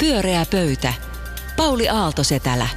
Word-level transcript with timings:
Pyöreä 0.00 0.46
pöytä. 0.50 0.94
Pauli 1.56 1.88
Aaltosetälä. 1.88 2.68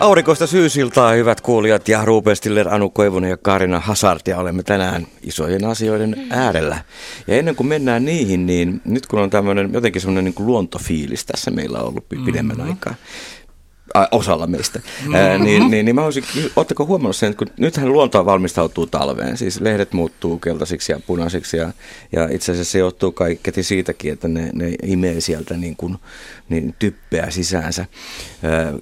Aurinkoista 0.00 0.46
syysiltaa, 0.46 1.12
hyvät 1.12 1.40
kuulijat, 1.40 1.88
ja 1.88 2.04
Ruben 2.04 2.36
Stiller, 2.36 2.74
Anu 2.74 2.90
Koivunen 2.90 3.30
ja 3.30 3.36
Karina 3.36 3.80
Hazard, 3.80 4.20
ja 4.26 4.38
olemme 4.38 4.62
tänään 4.62 5.06
isojen 5.22 5.64
asioiden 5.64 6.26
äärellä. 6.30 6.78
Ja 7.26 7.34
ennen 7.36 7.56
kuin 7.56 7.66
mennään 7.66 8.04
niihin, 8.04 8.46
niin 8.46 8.80
nyt 8.84 9.06
kun 9.06 9.20
on 9.20 9.30
tämmöinen 9.30 9.72
jotenkin 9.72 10.02
semmoinen 10.02 10.24
niin 10.24 10.46
luontofiilis 10.46 11.24
tässä 11.24 11.50
meillä 11.50 11.78
on 11.78 11.88
ollut 11.88 12.08
pidemmän 12.08 12.56
mm-hmm. 12.56 12.70
aikaa, 12.70 12.94
äh, 13.96 14.08
osalla 14.10 14.46
meistä, 14.46 14.78
mm-hmm. 14.78 15.14
äh, 15.14 15.40
niin, 15.40 15.70
niin, 15.70 15.84
niin 15.84 15.94
mä 15.94 16.04
olisin, 16.04 16.24
ootteko 16.56 16.86
huomannut 16.86 17.16
sen, 17.16 17.30
että 17.30 17.44
kun 17.44 17.54
nythän 17.56 17.92
luonto 17.92 18.26
valmistautuu 18.26 18.86
talveen, 18.86 19.36
siis 19.36 19.60
lehdet 19.60 19.92
muuttuu 19.92 20.38
keltaisiksi 20.38 20.92
ja 20.92 21.00
punaisiksi 21.06 21.56
ja, 21.56 21.72
ja 22.12 22.28
itse 22.30 22.52
asiassa 22.52 22.72
se 22.72 22.78
johtuu 22.78 23.12
kaikketi 23.12 23.62
siitäkin, 23.62 24.12
että 24.12 24.28
ne, 24.28 24.50
ne 24.52 24.74
imee 24.82 25.20
sieltä 25.20 25.56
niin 25.56 25.76
kuin, 25.76 25.96
niin 26.48 26.74
typpeä 26.78 27.30
sisäänsä, 27.30 27.82
äh, 27.82 27.88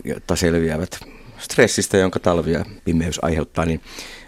jotta 0.04 0.36
selviävät 0.36 1.00
stressistä, 1.38 1.96
jonka 1.96 2.18
talvi 2.18 2.52
ja 2.52 2.64
pimeys 2.84 3.18
aiheuttaa, 3.22 3.64
niin 3.64 3.80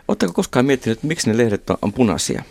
Oletteko 0.08 0.32
koskaan 0.32 0.66
miettinyt, 0.66 0.98
että 0.98 1.06
miksi 1.06 1.30
ne 1.30 1.36
lehdet 1.36 1.70
on, 1.70 1.76
on 1.82 1.92
punaisia? 1.92 2.42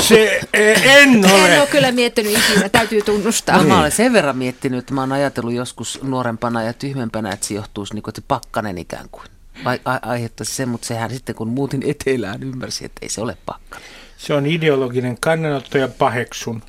Se, 0.00 0.40
en 0.82 1.32
ole. 1.32 1.54
En 1.54 1.60
ole 1.60 1.66
kyllä 1.66 1.92
miettinyt 1.92 2.32
ikinä, 2.32 2.68
täytyy 2.68 3.02
tunnustaa. 3.02 3.56
No, 3.56 3.64
mä 3.64 3.80
olen 3.80 3.92
sen 3.92 4.12
verran 4.12 4.36
miettinyt, 4.36 4.78
että 4.78 4.94
mä 4.94 5.00
oon 5.00 5.12
ajatellut 5.12 5.52
joskus 5.52 5.98
nuorempana 6.02 6.62
ja 6.62 6.72
tyhmempänä, 6.72 7.32
että 7.32 7.46
se 7.46 7.54
johtuisi 7.54 7.94
niin 7.94 8.02
kuin, 8.02 8.10
että 8.10 8.22
pakkanen 8.28 8.78
ikään 8.78 9.08
kuin. 9.12 9.26
Vai 9.64 9.80
aiheuttaisi 10.02 10.54
sen, 10.54 10.68
mutta 10.68 10.86
sehän 10.86 11.10
sitten 11.10 11.34
kun 11.34 11.48
muutin 11.48 11.82
etelään 11.86 12.42
ymmärsi, 12.42 12.84
että 12.84 12.98
ei 13.02 13.08
se 13.08 13.20
ole 13.20 13.36
pakkanen. 13.46 13.88
Se 14.16 14.34
on 14.34 14.46
ideologinen 14.46 15.16
kannanotto 15.20 15.78
ja 15.78 15.88
paheksun. 15.88 16.62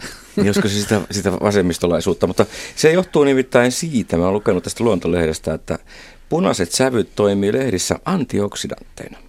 Josko 0.43 0.67
se 0.67 0.81
sitä, 0.81 1.01
sitä 1.11 1.31
vasemmistolaisuutta, 1.31 2.27
mutta 2.27 2.45
se 2.75 2.91
johtuu 2.91 3.23
nimittäin 3.23 3.71
siitä, 3.71 4.17
mä 4.17 4.23
oon 4.23 4.33
lukenut 4.33 4.63
tästä 4.63 4.83
luontolehdestä, 4.83 5.53
että 5.53 5.79
punaiset 6.29 6.71
sävyt 6.71 7.09
toimii 7.15 7.53
lehdissä 7.53 7.99
antioksidantteina. 8.05 9.24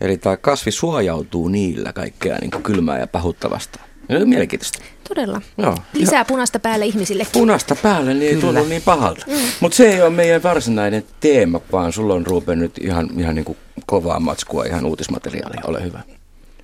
Eli 0.00 0.16
tämä 0.16 0.36
kasvi 0.36 0.70
suojautuu 0.70 1.48
niillä 1.48 1.92
kaikkea 1.92 2.38
niin 2.40 2.50
kuin 2.50 2.62
kylmää 2.62 2.98
ja 2.98 3.06
pahuttavasta. 3.06 3.80
Se 4.10 4.16
on 4.16 4.28
mielenkiintoista. 4.28 4.78
Todella. 5.08 5.42
Joo. 5.58 5.76
Lisää 5.92 6.24
punaista 6.24 6.58
päälle 6.58 6.86
ihmisille. 6.86 7.26
Punaista 7.32 7.76
päälle, 7.82 8.14
niin 8.14 8.34
ei 8.34 8.40
tunnu 8.40 8.64
niin 8.64 8.82
pahalta. 8.82 9.24
Mm. 9.26 9.34
Mutta 9.60 9.76
se 9.76 9.92
ei 9.92 10.02
ole 10.02 10.10
meidän 10.10 10.42
varsinainen 10.42 11.04
teema, 11.20 11.60
vaan 11.72 11.92
sulla 11.92 12.14
on 12.14 12.26
Ruben 12.26 12.58
nyt 12.58 12.78
ihan, 12.80 13.10
ihan 13.18 13.34
niin 13.34 13.44
kuin 13.44 13.58
kovaa 13.86 14.20
matskua, 14.20 14.64
ihan 14.64 14.86
uutismateriaalia. 14.86 15.60
Ole 15.64 15.82
hyvä. 15.82 16.00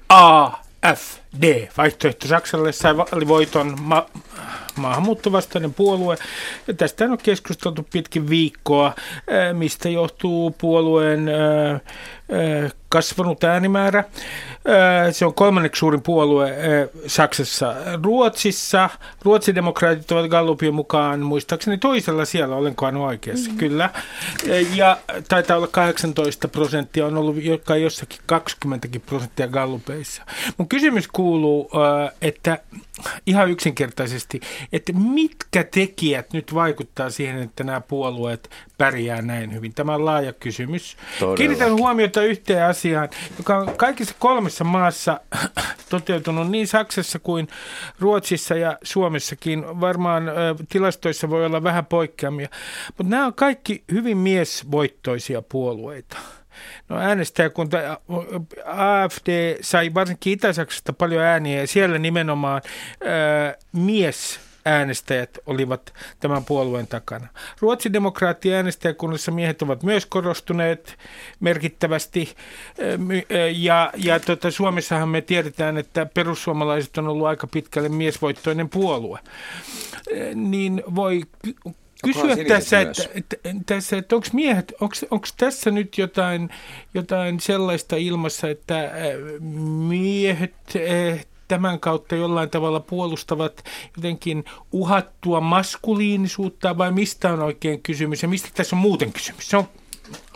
A, 0.09 0.50
F, 0.95 1.00
D. 1.43 1.69
Vaihtoehto 1.78 2.28
Saksalle 2.28 2.73
sai 2.73 2.95
voiton 3.28 3.77
ma- 3.81 4.06
maahanmuuttovastainen 4.77 5.75
puolue. 5.75 6.17
Ja 6.67 6.75
tästä 6.75 7.05
on 7.05 7.19
keskusteltu 7.19 7.87
pitkin 7.93 8.28
viikkoa, 8.28 8.95
mistä 9.53 9.89
johtuu 9.89 10.50
puolueen 10.50 11.27
kasvanut 12.89 13.45
äänimäärä. 13.45 14.05
Se 15.11 15.27
on 15.27 15.34
kolmanneksi 15.34 15.79
suurin 15.79 16.03
puolue 16.03 16.56
Saksassa. 17.06 17.75
Ruotsissa, 18.03 18.91
ruotsidemokraatit 19.23 20.12
ovat 20.12 20.31
Gallupin 20.31 20.75
mukaan 20.75 21.20
muistaakseni 21.20 21.78
toisella 21.78 22.25
siellä, 22.25 22.56
olenkohan 22.56 22.97
oikeassa, 22.97 23.45
mm-hmm. 23.45 23.59
kyllä. 23.59 23.91
Ja 24.75 24.98
taitaa 25.28 25.56
olla 25.56 25.67
18 25.67 26.48
prosenttia, 26.48 27.06
on 27.06 27.17
ollut 27.17 27.45
joka 27.45 27.77
jossakin 27.77 28.19
20 28.27 28.89
prosenttia 29.06 29.48
Gallupeissa. 29.48 30.23
Mun 30.59 30.69
kysymys 30.69 31.09
kuuluu, 31.09 31.71
että 32.23 32.59
ihan 33.27 33.50
yksinkertaisesti, 33.50 34.41
että 34.73 34.93
mitkä 34.93 35.65
tekijät 35.65 36.33
nyt 36.33 36.55
vaikuttaa 36.55 37.11
siihen, 37.11 37.43
että 37.43 37.65
nämä 37.65 37.81
puolueet 37.81 38.50
pärjää 38.78 39.23
näin 39.23 39.55
hyvin? 39.55 39.75
Tämä 39.75 39.95
on 39.95 40.05
laaja 40.05 40.33
kysymys. 40.33 40.97
Todella. 41.19 41.37
Kiinnitän 41.37 41.72
huomiota 41.72 42.22
yhteen 42.22 42.65
asiaan, 42.76 43.09
joka 43.38 43.56
on 43.56 43.76
kaikissa 43.76 44.14
kolmessa 44.19 44.64
maassa 44.64 45.20
toteutunut 45.91 46.50
niin 46.50 46.66
Saksassa 46.66 47.19
kuin 47.19 47.48
Ruotsissa 48.00 48.54
ja 48.54 48.78
Suomessakin. 48.82 49.81
Varmaan 49.81 50.25
tilastoissa 50.69 51.31
voi 51.31 51.47
olla 51.47 51.62
vähän 51.62 51.86
poikkeamia, 51.86 52.48
mutta 52.97 53.10
nämä 53.10 53.26
on 53.26 53.34
kaikki 53.34 53.84
hyvin 53.92 54.16
miesvoittoisia 54.16 55.42
puolueita. 55.42 56.16
No 56.88 56.98
äänestäjäkunta 56.98 57.78
AFD 58.65 59.56
sai 59.60 59.94
varsinkin 59.94 60.32
Itä-Saksasta 60.32 60.92
paljon 60.92 61.22
ääniä 61.22 61.60
ja 61.60 61.66
siellä 61.66 61.98
nimenomaan 61.98 62.62
ää, 63.04 63.54
mies 63.72 64.41
äänestäjät 64.66 65.38
olivat 65.47 65.94
tämän 66.21 66.44
puolueen 66.44 66.87
takana. 66.87 67.27
Ruotsin 67.60 67.93
demokraatti 67.93 68.54
äänestäjäkunnassa 68.54 69.32
miehet 69.32 69.62
ovat 69.62 69.82
myös 69.82 70.06
korostuneet 70.06 70.97
merkittävästi 71.41 72.34
ja, 73.54 73.93
ja 73.97 74.21
tota, 74.21 74.50
Suomessahan 74.50 75.09
me 75.09 75.21
tiedetään, 75.21 75.78
että 75.78 76.06
perussuomalaiset 76.06 76.99
on 76.99 77.09
ollut 77.09 77.27
aika 77.27 77.47
pitkälle 77.47 77.88
miesvoittoinen 77.88 78.69
puolue. 78.69 79.19
Niin 80.34 80.83
voi 80.94 81.22
kysyä 82.04 82.37
tässä, 82.48 82.81
että, 82.81 83.03
että, 83.15 83.37
tässä, 83.66 83.97
että 83.97 84.16
onko 84.16 84.28
miehet, 84.33 84.72
onko 85.10 85.27
tässä 85.37 85.71
nyt 85.71 85.98
jotain, 85.98 86.50
jotain 86.94 87.41
sellaista 87.41 87.97
ilmassa, 87.97 88.48
että 88.48 88.91
miehet 89.88 90.54
tämän 91.49 91.81
kautta 91.81 92.15
jollain 92.17 92.51
tavalla 92.51 92.81
puolustavat 92.81 93.65
jotenkin 93.97 94.45
uhattua 94.73 95.41
maskuliinisuutta 95.41 96.79
vai 96.79 96.93
mistä 96.93 97.33
on 97.33 97.43
oikein 97.43 97.83
kysymys 97.83 98.23
ja 98.23 98.29
mistä 98.29 98.49
tässä 98.55 98.77
on 98.77 98.83
muuten 98.83 99.12
kysymys? 99.12 99.49
Se 99.49 99.57
on 99.57 99.69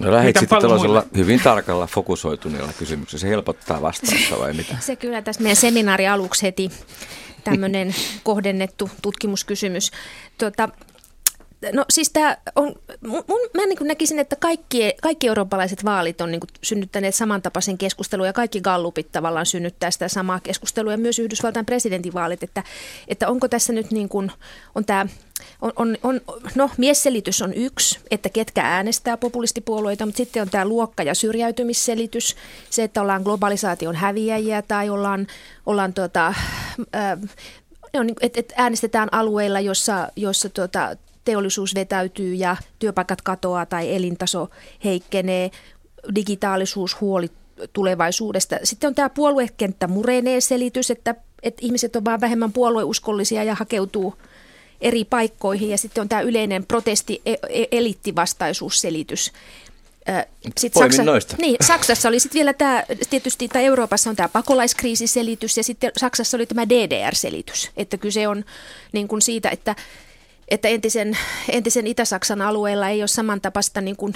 No 0.00 0.12
lähdit 0.12 0.37
sitten 0.38 0.60
tällaisella 0.60 1.04
hyvin 1.16 1.41
tarkalla 1.41 1.87
fokusoituneella 1.87 2.72
kysymyksellä. 2.78 3.21
Se 3.21 3.28
helpottaa 3.28 3.82
vastausta 3.82 4.38
vai 4.38 4.53
mitä? 4.53 4.76
Se 4.81 4.97
kyllä 4.97 5.22
tässä 5.22 5.43
meidän 5.43 5.56
seminaari 5.56 6.09
aluksi 6.09 6.43
heti 6.43 6.71
tämmöinen 7.44 7.94
kohdennettu 8.22 8.91
tutkimuskysymys. 9.03 9.91
Tuota, 10.38 10.69
No 11.72 11.84
siis 11.91 12.10
tämä 12.10 12.37
on, 12.56 12.75
mun, 13.06 13.25
mä 13.54 13.66
niin 13.66 13.78
näkisin, 13.82 14.19
että 14.19 14.37
kaikki, 14.37 14.93
kaikki 15.03 15.26
eurooppalaiset 15.26 15.84
vaalit 15.84 16.21
on 16.21 16.31
niin 16.31 16.41
synnyttäneet 16.62 17.15
samantapaisen 17.15 17.78
keskustelun 17.78 18.26
ja 18.26 18.32
kaikki 18.32 18.60
gallupit 18.60 19.12
tavallaan 19.12 19.47
synnyttää 19.47 19.91
sitä 19.91 20.09
samaa 20.09 20.41
keskustelua 20.41 20.93
ja 20.93 20.98
myös 20.98 21.19
Yhdysvaltain 21.19 21.66
presidentinvaalit, 21.66 22.43
että, 22.43 22.62
että 23.09 23.28
onko 23.28 23.48
tässä 23.48 23.72
nyt 23.72 23.91
niin 23.91 24.09
kuin, 24.09 24.32
on 24.75 24.84
tämä 24.84 25.06
on, 25.62 25.72
on, 25.76 25.98
on, 26.03 26.21
no, 26.54 26.71
miesselitys 26.76 27.43
on 27.43 27.54
yksi, 27.54 27.98
että 28.10 28.28
ketkä 28.28 28.62
äänestää 28.62 29.16
populistipuolueita, 29.16 30.06
mutta 30.06 30.16
sitten 30.16 30.42
on 30.42 30.50
tämä 30.50 30.65
luokka- 30.65 31.03
ja 31.03 31.15
syrjäytymisselitys, 31.15 32.37
se, 32.71 32.82
että 32.82 33.03
ollaan 33.03 33.22
globalisaation 33.22 33.97
häviäjiä 33.97 34.62
tai 34.62 34.91
ollaan, 34.91 35.27
ollaan 35.66 35.94
tuota, 35.94 36.27
äh, 36.27 37.19
on, 37.94 38.10
että 38.21 38.41
et 38.41 38.53
äänestetään 38.56 39.09
alueilla, 39.12 39.60
jossa, 39.60 40.09
jossa 40.16 40.48
tuota, 40.48 40.97
teollisuus 41.25 41.75
vetäytyy 41.75 42.34
ja 42.34 42.56
työpaikat 42.78 43.22
katoaa 43.22 43.66
tai 43.66 43.94
elintaso 43.94 44.48
heikkenee, 44.84 45.50
digitaalisuus 46.14 47.00
huoli 47.00 47.31
tulevaisuudesta. 47.72 48.56
Sitten 48.64 48.88
on 48.88 48.94
tämä 48.94 49.08
puoluekenttä 49.08 49.86
murenee 49.86 50.41
selitys, 50.41 50.91
että, 50.91 51.14
että 51.42 51.60
ihmiset 51.64 51.97
on 51.97 52.04
vaan 52.04 52.20
vähemmän 52.20 52.53
puolueuskollisia 52.53 53.44
ja 53.44 53.54
hakeutuu 53.54 54.14
eri 54.80 55.04
paikkoihin. 55.04 55.70
Ja 55.70 55.78
sitten 55.78 56.03
on 56.03 56.09
tämä 56.09 56.20
yleinen 56.20 56.66
protesti, 56.66 57.22
e, 57.26 57.32
e, 57.32 57.64
elittivastaisuusselitys. 57.70 59.32
Sitten 60.59 60.82
Saksa, 60.82 61.03
noista. 61.03 61.36
Niin, 61.38 61.56
Saksassa 61.60 62.09
oli 62.09 62.20
sitten 62.20 62.38
vielä 62.38 62.53
tämä, 62.53 62.84
tietysti 63.10 63.48
tai 63.48 63.64
Euroopassa 63.64 64.10
on 64.10 64.16
tämä 64.16 64.28
pakolaiskriisiselitys 64.28 65.56
ja 65.56 65.64
sitten 65.64 65.92
Saksassa 65.97 66.36
oli 66.36 66.47
tämä 66.47 66.69
DDR-selitys, 66.69 67.70
että 67.76 67.97
kyse 67.97 68.28
on 68.28 68.44
niin 68.92 69.09
kuin 69.09 69.22
siitä, 69.22 69.50
että 69.50 69.77
että 70.50 70.68
entisen, 70.68 71.18
entisen 71.48 71.86
Itä-Saksan 71.86 72.42
alueella 72.42 72.88
ei 72.88 73.02
ole 73.02 73.08
samantapaista 73.08 73.80
niin 73.80 73.97
kuin 73.97 74.14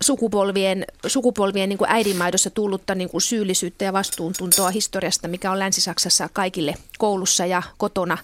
sukupolvien, 0.00 0.84
sukupolvien 1.06 1.68
niin 1.68 1.78
kuin 1.78 1.90
äidinmaidossa 1.90 2.50
tullutta 2.50 2.94
niin 2.94 3.10
kuin 3.10 3.22
syyllisyyttä 3.22 3.84
ja 3.84 3.92
vastuuntuntoa 3.92 4.70
historiasta, 4.70 5.28
mikä 5.28 5.50
on 5.50 5.58
Länsi-Saksassa 5.58 6.28
kaikille 6.32 6.74
koulussa 6.98 7.46
ja 7.46 7.62
kotona 7.78 8.18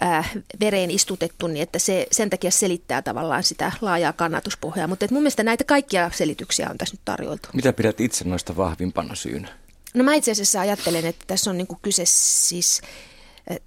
ää, 0.00 0.24
vereen 0.60 0.90
istutettu, 0.90 1.46
niin 1.46 1.62
että 1.62 1.78
se 1.78 2.06
sen 2.12 2.30
takia 2.30 2.50
selittää 2.50 3.02
tavallaan 3.02 3.42
sitä 3.42 3.72
laajaa 3.80 4.12
kannatuspohjaa. 4.12 4.86
Mutta 4.86 5.06
mun 5.10 5.22
mielestä 5.22 5.42
näitä 5.42 5.64
kaikkia 5.64 6.10
selityksiä 6.14 6.70
on 6.70 6.78
tässä 6.78 6.94
nyt 6.94 7.00
tarjoltu. 7.04 7.48
Mitä 7.52 7.72
pidät 7.72 8.00
itse 8.00 8.24
noista 8.24 8.56
vahvimpana 8.56 9.14
syynä? 9.14 9.48
No 9.94 10.04
mä 10.04 10.14
itse 10.14 10.30
asiassa 10.30 10.60
ajattelen, 10.60 11.06
että 11.06 11.24
tässä 11.26 11.50
on 11.50 11.58
niin 11.58 11.66
kuin 11.66 11.78
kyse 11.82 12.02
siis 12.06 12.80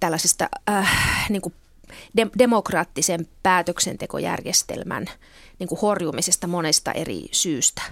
tällaisesta 0.00 0.48
äh, 0.70 1.28
niin 1.28 1.42
kuin 1.42 1.54
de- 2.16 2.30
demokraattisen 2.38 3.28
päätöksentekojärjestelmän 3.42 5.06
niin 5.58 5.68
kuin 5.68 5.80
horjumisesta 5.80 6.46
monesta 6.46 6.92
eri 6.92 7.28
syystä. 7.32 7.82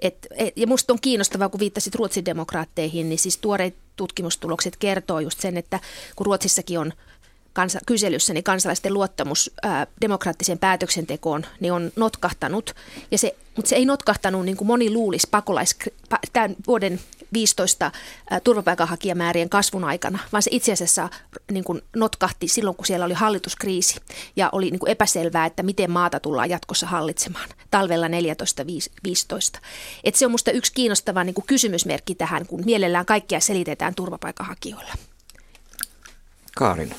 Et, 0.00 0.26
et, 0.36 0.56
ja 0.56 0.66
minusta 0.66 0.92
on 0.92 1.00
kiinnostavaa, 1.00 1.48
kun 1.48 1.60
viittasit 1.60 1.94
Ruotsin 1.94 2.24
demokraatteihin, 2.24 3.08
niin 3.08 3.18
siis 3.18 3.38
tuoreet 3.38 3.74
tutkimustulokset 3.96 4.76
kertoo 4.76 5.20
just 5.20 5.40
sen, 5.40 5.56
että 5.56 5.80
kun 6.16 6.26
Ruotsissakin 6.26 6.78
on 6.78 6.92
kansa, 7.52 7.80
kyselyssä, 7.86 8.34
niin 8.34 8.44
kansalaisten 8.44 8.94
luottamus 8.94 9.50
ää, 9.62 9.86
demokraattiseen 10.00 10.58
päätöksentekoon 10.58 11.46
niin 11.60 11.72
on 11.72 11.92
notkahtanut. 11.96 12.74
Ja 13.10 13.18
se, 13.18 13.36
mutta 13.56 13.68
se 13.68 13.76
ei 13.76 13.84
notkahtanut 13.84 14.44
niin 14.44 14.56
kuin 14.56 14.68
moni 14.68 14.90
luulisi 14.90 15.28
pakolais, 15.30 15.76
tämän 16.32 16.56
vuoden 16.66 17.00
15 17.32 17.90
ää, 18.30 18.40
turvapaikanhakijamäärien 18.40 19.48
kasvun 19.48 19.84
aikana, 19.84 20.18
vaan 20.32 20.42
se 20.42 20.50
itse 20.52 20.72
asiassa 20.72 21.08
niin 21.52 21.64
kuin 21.64 21.82
notkahti 21.96 22.48
silloin, 22.48 22.76
kun 22.76 22.86
siellä 22.86 23.06
oli 23.06 23.14
hallituskriisi 23.14 24.00
ja 24.36 24.48
oli 24.52 24.70
niin 24.70 24.78
kuin 24.78 24.90
epäselvää, 24.90 25.46
että 25.46 25.62
miten 25.62 25.90
maata 25.90 26.20
tullaan 26.20 26.50
jatkossa 26.50 26.86
hallitsemaan 26.86 27.48
talvella 27.70 28.08
14-15. 28.08 28.10
Et 30.04 30.14
se 30.14 30.26
on 30.26 30.30
minusta 30.30 30.50
yksi 30.50 30.72
kiinnostava 30.72 31.24
niin 31.24 31.34
kuin 31.34 31.46
kysymysmerkki 31.46 32.14
tähän, 32.14 32.46
kun 32.46 32.62
mielellään 32.64 33.06
kaikkia 33.06 33.40
selitetään 33.40 33.94
turvapaikanhakijoilla. 33.94 34.92
Kaarin. 36.56 36.94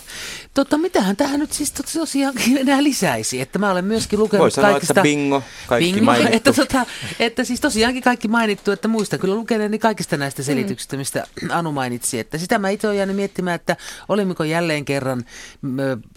Tota, 0.53 0.77
mitähän 0.77 1.15
tähän 1.15 1.39
nyt 1.39 1.51
siis 1.51 1.71
tosiaankin 1.71 2.57
enää 2.57 2.83
lisäisi, 2.83 3.41
että 3.41 3.59
mä 3.59 3.71
olen 3.71 3.85
myöskin 3.85 4.19
lukenut 4.19 4.41
Voi 4.41 4.51
sanoa, 4.51 4.71
kaikista... 4.71 4.91
että 4.91 5.01
bingo, 5.01 5.43
kaikki 5.67 5.93
bingo, 5.93 6.05
mainittu. 6.11 6.35
Että, 6.35 6.53
tota, 6.53 6.85
että 7.19 7.43
siis 7.43 7.59
tosiaankin 7.59 8.03
kaikki 8.03 8.27
mainittu, 8.27 8.71
että 8.71 8.87
muistan 8.87 9.19
kyllä 9.19 9.35
lukeneeni 9.35 9.79
kaikista 9.79 10.17
näistä 10.17 10.41
Mm. 10.41 10.45
selityksistä, 10.45 10.97
mistä 10.97 11.23
Anu 11.49 11.71
mainitsi, 11.71 12.19
että 12.19 12.37
sitä 12.37 12.59
mä 12.59 12.69
itse 12.69 12.87
olen 12.87 12.97
jäänyt 12.97 13.15
miettimään, 13.15 13.55
että 13.55 13.77
olimmeko 14.09 14.43
jälleen 14.43 14.85
kerran 14.85 15.25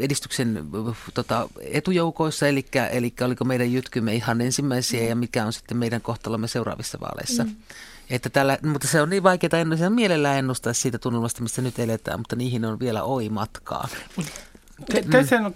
edistyksen 0.01 0.65
tota, 1.15 1.49
etujoukoissa, 1.61 2.49
eli, 2.49 2.67
eli 2.91 3.13
oliko 3.21 3.45
meidän 3.45 3.73
jytkymme 3.73 4.15
ihan 4.15 4.41
ensimmäisiä 4.41 5.03
ja 5.09 5.17
mikä 5.17 5.45
on 5.47 5.53
sitten 5.53 5.77
meidän 5.77 6.01
kohtalomme 6.01 6.49
seuraavissa 6.49 7.01
vaaleissa. 7.01 7.45
Mm. 7.45 7.57
Että 8.11 8.31
tällä, 8.31 8.59
mutta 8.63 8.89
se 8.89 9.03
on 9.03 9.11
niin 9.11 9.23
vaikeaa 9.23 9.61
ennustaa, 9.61 9.91
mielellään 9.91 10.39
ennustaa 10.39 10.73
siitä 10.73 10.99
tunnelmasta, 10.99 11.43
missä 11.43 11.63
nyt 11.63 11.79
eletään, 11.79 12.21
mutta 12.21 12.37
niihin 12.37 12.65
on 12.65 12.81
vielä 12.81 13.03
oi 13.03 13.29
matkaa. 13.29 13.89
Tä- 14.87 15.03
Tässä 15.11 15.37
on 15.37 15.55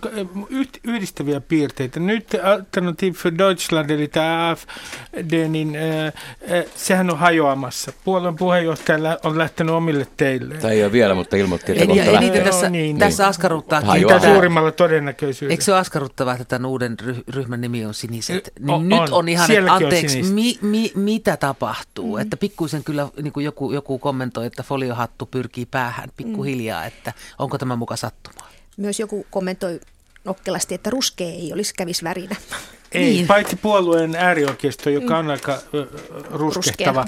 yht- 0.50 0.80
yhdistäviä 0.84 1.40
piirteitä. 1.40 2.00
Nyt 2.00 2.26
Alternativ 2.42 3.14
för 3.14 3.38
Deutschland, 3.38 3.90
eli 3.90 4.08
tämä 4.08 4.50
AFD, 4.50 5.48
niin 5.48 5.76
äh, 5.76 6.06
äh, 6.06 6.64
sehän 6.74 7.10
on 7.10 7.18
hajoamassa. 7.18 7.92
Puolueen 8.04 8.36
puheenjohtaja 8.36 9.18
on 9.24 9.38
lähtenyt 9.38 9.74
omille 9.74 10.06
teille. 10.16 10.54
Tai 10.54 10.70
ei 10.72 10.84
ole 10.84 10.92
vielä, 10.92 11.14
mutta 11.14 11.36
ilmoitti, 11.36 11.72
että 11.72 11.82
Ei, 11.82 11.86
kohta 11.88 12.02
ei 12.02 12.12
lähtee. 12.12 12.44
tässä, 12.44 12.70
niin, 12.70 12.98
tässä 12.98 13.26
askarruttaakin. 13.26 13.88
Hajoaa. 13.88 14.14
Mitä 14.14 14.20
tätä- 14.20 14.32
suurimmalla 14.34 14.72
todennäköisyydellä. 14.72 15.52
Eikö 15.52 15.64
se 15.64 15.72
ole 15.72 15.80
askarruttavaa, 15.80 16.34
että 16.34 16.44
tämän 16.44 16.66
uuden 16.70 16.96
ry- 17.02 17.22
ryhmän 17.28 17.60
nimi 17.60 17.86
on 17.86 17.94
siniset? 17.94 18.48
Y- 18.48 18.50
Niin 18.64 18.70
on- 18.70 18.88
nyt 18.88 18.98
on. 19.00 19.08
on 19.12 19.28
ihan, 19.28 19.50
että 19.50 19.62
on 19.74 19.82
anteeksi, 19.82 20.08
sinistä. 20.08 20.34
mi, 20.34 20.58
mi, 20.62 20.92
mitä 20.94 21.36
tapahtuu? 21.36 22.16
Mm. 22.16 22.22
Että 22.22 22.36
pikkuisen 22.36 22.84
kyllä 22.84 23.08
niin 23.22 23.32
kuin 23.32 23.44
joku, 23.44 23.72
joku 23.72 23.98
kommentoi, 23.98 24.46
että 24.46 24.62
foliohattu 24.62 25.26
pyrkii 25.26 25.66
päähän 25.66 26.08
pikkuhiljaa, 26.16 26.84
että 26.84 27.12
onko 27.38 27.58
tämä 27.58 27.76
muka 27.76 27.96
sattumaa? 27.96 28.51
Myös 28.76 29.00
joku 29.00 29.26
kommentoi 29.30 29.80
nokkelasti, 30.24 30.74
että 30.74 30.90
ruskea 30.90 31.26
ei 31.26 31.52
olisi 31.52 31.74
kävis 31.74 32.04
värinä. 32.04 32.36
Ei, 32.94 33.02
Niin. 33.02 33.14
niin. 33.14 33.26
paitsi 33.26 33.56
puolueen 33.56 34.16
äärioikeisto, 34.16 34.90
joka 34.90 35.18
on 35.18 35.30
aika 35.30 35.58
ruskehtava. 36.30 37.04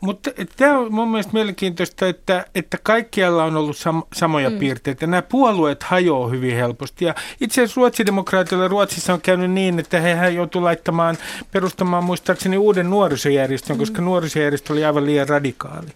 Mutta 0.00 0.30
tämä 0.56 0.78
on 0.78 0.94
mun 0.94 1.10
mielestä 1.10 1.32
mielenkiintoista, 1.32 2.08
että, 2.08 2.44
että 2.54 2.78
kaikkialla 2.82 3.44
on 3.44 3.56
ollut 3.56 3.76
sam, 3.76 4.02
samoja 4.12 4.50
mm. 4.50 4.58
piirteitä. 4.58 5.06
Nämä 5.06 5.22
puolueet 5.22 5.82
hajoaa 5.82 6.28
hyvin 6.28 6.56
helposti. 6.56 7.04
Ja 7.04 7.14
itse 7.40 7.62
asiassa 7.62 7.78
ruotsidemokraatilla 7.80 8.68
Ruotsissa 8.68 9.12
on 9.12 9.20
käynyt 9.20 9.50
niin, 9.50 9.78
että 9.78 10.00
he 10.00 10.28
joutuu 10.28 10.64
laittamaan, 10.64 11.18
perustamaan 11.52 12.04
muistaakseni 12.04 12.58
uuden 12.58 12.90
nuorisojärjestön, 12.90 13.76
mm. 13.76 13.80
koska 13.80 14.02
nuorisojärjestö 14.02 14.72
oli 14.72 14.84
aivan 14.84 15.06
liian 15.06 15.28
radikaali. 15.28 15.88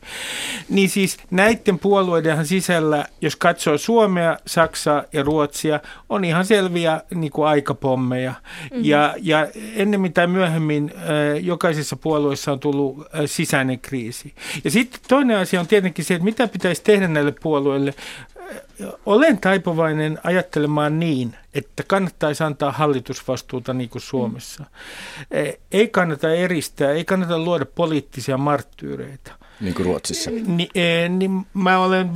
Niin 0.69 0.89
siis 0.89 1.17
näiden 1.31 1.79
puolueidenhan 1.79 2.47
sisällä, 2.47 3.07
jos 3.21 3.37
katsoo 3.37 3.79
Suomea, 3.79 4.37
Saksaa 4.47 5.05
ja 5.13 5.23
Ruotsia, 5.23 5.81
on 6.09 6.25
ihan 6.25 6.45
selviä 6.47 7.01
niin 7.15 7.33
kuin 7.33 7.49
aikapommeja. 7.49 8.35
Mm-hmm. 8.79 8.91
Ja, 8.91 9.15
ja 9.23 9.49
ennemmin 9.75 10.13
tai 10.13 10.27
myöhemmin 10.27 10.93
äh, 10.97 11.45
jokaisessa 11.45 11.97
puolueessa 11.97 12.53
on 12.53 12.61
tullut 12.61 13.01
äh, 13.01 13.21
sisäinen 13.27 13.79
kriisi. 13.79 14.35
Ja 14.65 14.71
sitten 14.71 15.01
toinen 15.09 15.37
asia 15.37 15.61
on 15.61 15.67
tietenkin 15.67 16.05
se, 16.05 16.15
että 16.15 16.25
mitä 16.25 16.49
pitäisi 16.49 16.83
tehdä 16.83 17.09
näille 17.09 17.35
puolueille. 17.43 17.95
Äh, 18.39 18.89
Olen 19.07 19.39
taipuvainen 19.39 20.19
ajattelemaan 20.25 21.01
niin, 21.01 21.37
että 21.55 21.83
kannattaisi 21.87 22.45
antaa 22.45 22.73
hallitusvastuuta 22.73 23.75
niin 23.75 23.91
kuin 23.91 24.03
Suomessa. 24.03 24.65
Mm. 24.65 25.53
Ei 25.73 25.89
kannata 25.89 26.33
eristää, 26.33 26.91
ei 26.91 27.05
kannata 27.05 27.39
luoda 27.39 27.67
poliittisia 27.67 28.39
marttyyreitä. 28.39 29.33
Niin 29.61 29.75
kuin 29.75 29.87
Ruotsissa. 29.87 30.31
Ni, 30.31 30.69
eh, 30.75 31.11
niin 31.11 31.47
mä 31.55 31.79
olen 31.79 32.11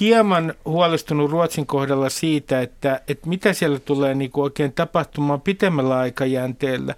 hieman 0.00 0.54
huolestunut 0.64 1.30
Ruotsin 1.30 1.66
kohdalla 1.66 2.08
siitä, 2.08 2.60
että, 2.60 3.00
että 3.08 3.28
mitä 3.28 3.52
siellä 3.52 3.78
tulee 3.78 4.14
niin 4.14 4.30
kuin 4.30 4.44
oikein 4.44 4.72
tapahtumaan 4.72 5.40
pitemmällä 5.40 5.98
aikajänteellä, 5.98 6.94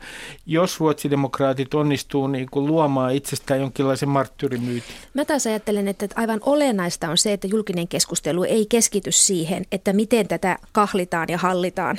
jos 0.47 0.81
ruotsidemokraatit 0.81 1.75
onnistuu 1.75 2.27
niin 2.27 2.51
kuin 2.51 2.67
luomaan 2.67 3.15
itsestään 3.15 3.61
jonkinlaisen 3.61 4.09
marttyyrimyytin. 4.09 4.95
Mä 5.15 5.25
taas 5.25 5.47
ajattelen, 5.47 5.89
että 5.89 6.09
aivan 6.15 6.41
olennaista 6.47 7.11
on 7.11 7.19
se, 7.19 7.33
että 7.33 7.47
julkinen 7.47 7.89
keskustelu 7.89 8.45
ei 8.45 8.67
keskity 8.67 9.13
siihen, 9.13 9.65
että 9.73 9.93
miten 9.93 10.29
tätä 10.29 10.59
kahlitaan 10.73 11.27
ja 11.29 11.39
hallitaan. 11.39 11.99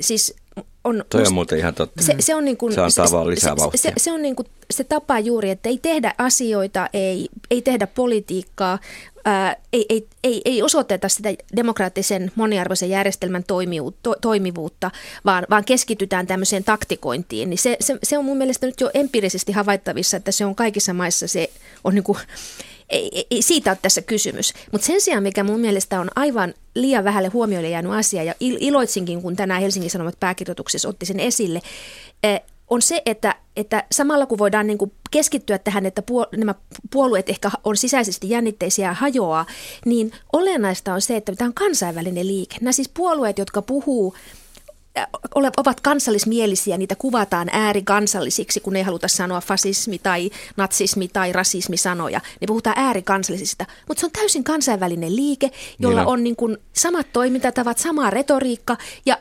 Siis 0.00 0.36
on, 0.84 1.04
Toi 1.08 1.18
on 1.18 1.22
musta- 1.22 1.34
muuten 1.34 1.58
ihan 1.58 1.74
totta. 1.74 2.02
se, 2.02 2.14
se, 2.20 2.34
on 2.34 2.44
niin 2.44 2.56
kuin, 2.56 2.72
Se 2.72 2.80
antaa 2.80 3.10
vaan 3.12 3.30
lisää 3.30 3.54
se, 3.56 3.60
vauhtia. 3.60 3.80
se, 3.82 3.92
se 3.96 4.12
on 4.12 4.22
niin 4.22 4.36
kuin 4.36 4.46
se 4.70 4.84
tapa 4.84 5.18
juuri, 5.18 5.50
että 5.50 5.68
ei 5.68 5.78
tehdä 5.78 6.14
asioita, 6.18 6.88
ei, 6.92 7.28
ei 7.50 7.62
tehdä 7.62 7.86
politiikkaa, 7.86 8.78
ää, 9.24 9.56
ei, 9.72 9.86
ei, 9.88 10.06
ei, 10.24 10.42
ei 10.44 10.62
osoiteta 10.62 11.08
sitä 11.08 11.28
demokraattisen 11.56 12.32
moniarvoisen 12.34 12.90
järjestelmän 12.90 13.44
toimivuutta, 13.44 14.00
to, 14.02 14.14
toimivuutta 14.20 14.90
vaan, 15.24 15.46
vaan 15.50 15.64
keskitytään 15.64 16.26
tämmöiseen 16.26 16.64
taktikointiin. 16.64 17.50
Niin 17.50 17.58
se, 17.58 17.76
se, 17.80 17.98
se 18.02 18.18
on 18.18 18.24
mun 18.24 18.36
mielestä 18.36 18.66
nyt 18.66 18.80
jo 18.80 18.90
empiirisesti 18.94 19.52
havaittavissa, 19.52 20.16
että 20.16 20.32
se 20.32 20.44
on 20.44 20.54
kaikissa 20.54 20.92
maissa 20.94 21.28
se 21.28 21.50
on 21.84 21.94
niin 21.94 22.04
kuin, 22.04 22.18
ei, 22.90 23.26
ei, 23.30 23.42
siitä 23.42 23.70
ole 23.70 23.78
tässä 23.82 24.02
kysymys. 24.02 24.52
Mutta 24.72 24.86
sen 24.86 25.00
sijaan, 25.00 25.22
mikä 25.22 25.44
mun 25.44 25.60
mielestä 25.60 26.00
on 26.00 26.10
aivan 26.16 26.54
liian 26.74 27.04
vähälle 27.04 27.28
huomioille 27.28 27.68
jäänyt 27.68 27.92
asia, 27.92 28.22
ja 28.22 28.32
il- 28.32 28.58
iloitsinkin, 28.60 29.22
kun 29.22 29.36
tänään 29.36 29.62
Helsingin 29.62 29.90
Sanomat 29.90 30.20
pääkirjoituksessa 30.20 30.88
otti 30.88 31.06
sen 31.06 31.20
esille, 31.20 31.60
eh, 32.22 32.40
on 32.70 32.82
se, 32.82 33.02
että, 33.06 33.34
että 33.56 33.84
samalla 33.92 34.26
kun 34.26 34.38
voidaan 34.38 34.66
niin 34.66 34.78
kuin 34.78 34.92
keskittyä 35.10 35.58
tähän, 35.58 35.86
että 35.86 36.02
puol- 36.10 36.38
nämä 36.38 36.54
puolueet 36.92 37.28
ehkä 37.28 37.50
on 37.64 37.76
sisäisesti 37.76 38.30
jännitteisiä 38.30 38.88
ja 38.88 38.94
hajoaa, 38.94 39.46
niin 39.84 40.12
olennaista 40.32 40.94
on 40.94 41.00
se, 41.00 41.16
että 41.16 41.32
tämä 41.36 41.48
on 41.48 41.54
kansainvälinen 41.54 42.26
liike. 42.26 42.56
Nämä 42.60 42.72
siis 42.72 42.90
puolueet, 42.94 43.38
jotka 43.38 43.62
puhuu 43.62 44.14
ovat 45.34 45.80
kansallismielisiä, 45.80 46.78
niitä 46.78 46.94
kuvataan 46.96 47.48
äärikansallisiksi, 47.52 48.60
kun 48.60 48.76
ei 48.76 48.82
haluta 48.82 49.08
sanoa 49.08 49.40
fasismi 49.40 49.98
tai 49.98 50.30
natsismi 50.56 51.08
tai 51.08 51.32
rasismi 51.32 51.76
sanoja. 51.76 52.20
Niin 52.40 52.46
puhutaan 52.46 52.78
äärikansallisista, 52.78 53.66
mutta 53.88 54.00
se 54.00 54.06
on 54.06 54.12
täysin 54.12 54.44
kansainvälinen 54.44 55.16
liike, 55.16 55.50
jolla 55.78 56.00
Niin 56.00 56.06
on. 56.06 56.12
on 56.12 56.24
niin 56.24 56.36
kuin 56.36 56.56
samat 56.72 57.06
toimintatavat, 57.12 57.78
sama 57.78 58.10
retoriikka 58.10 58.76
ja 59.06 59.18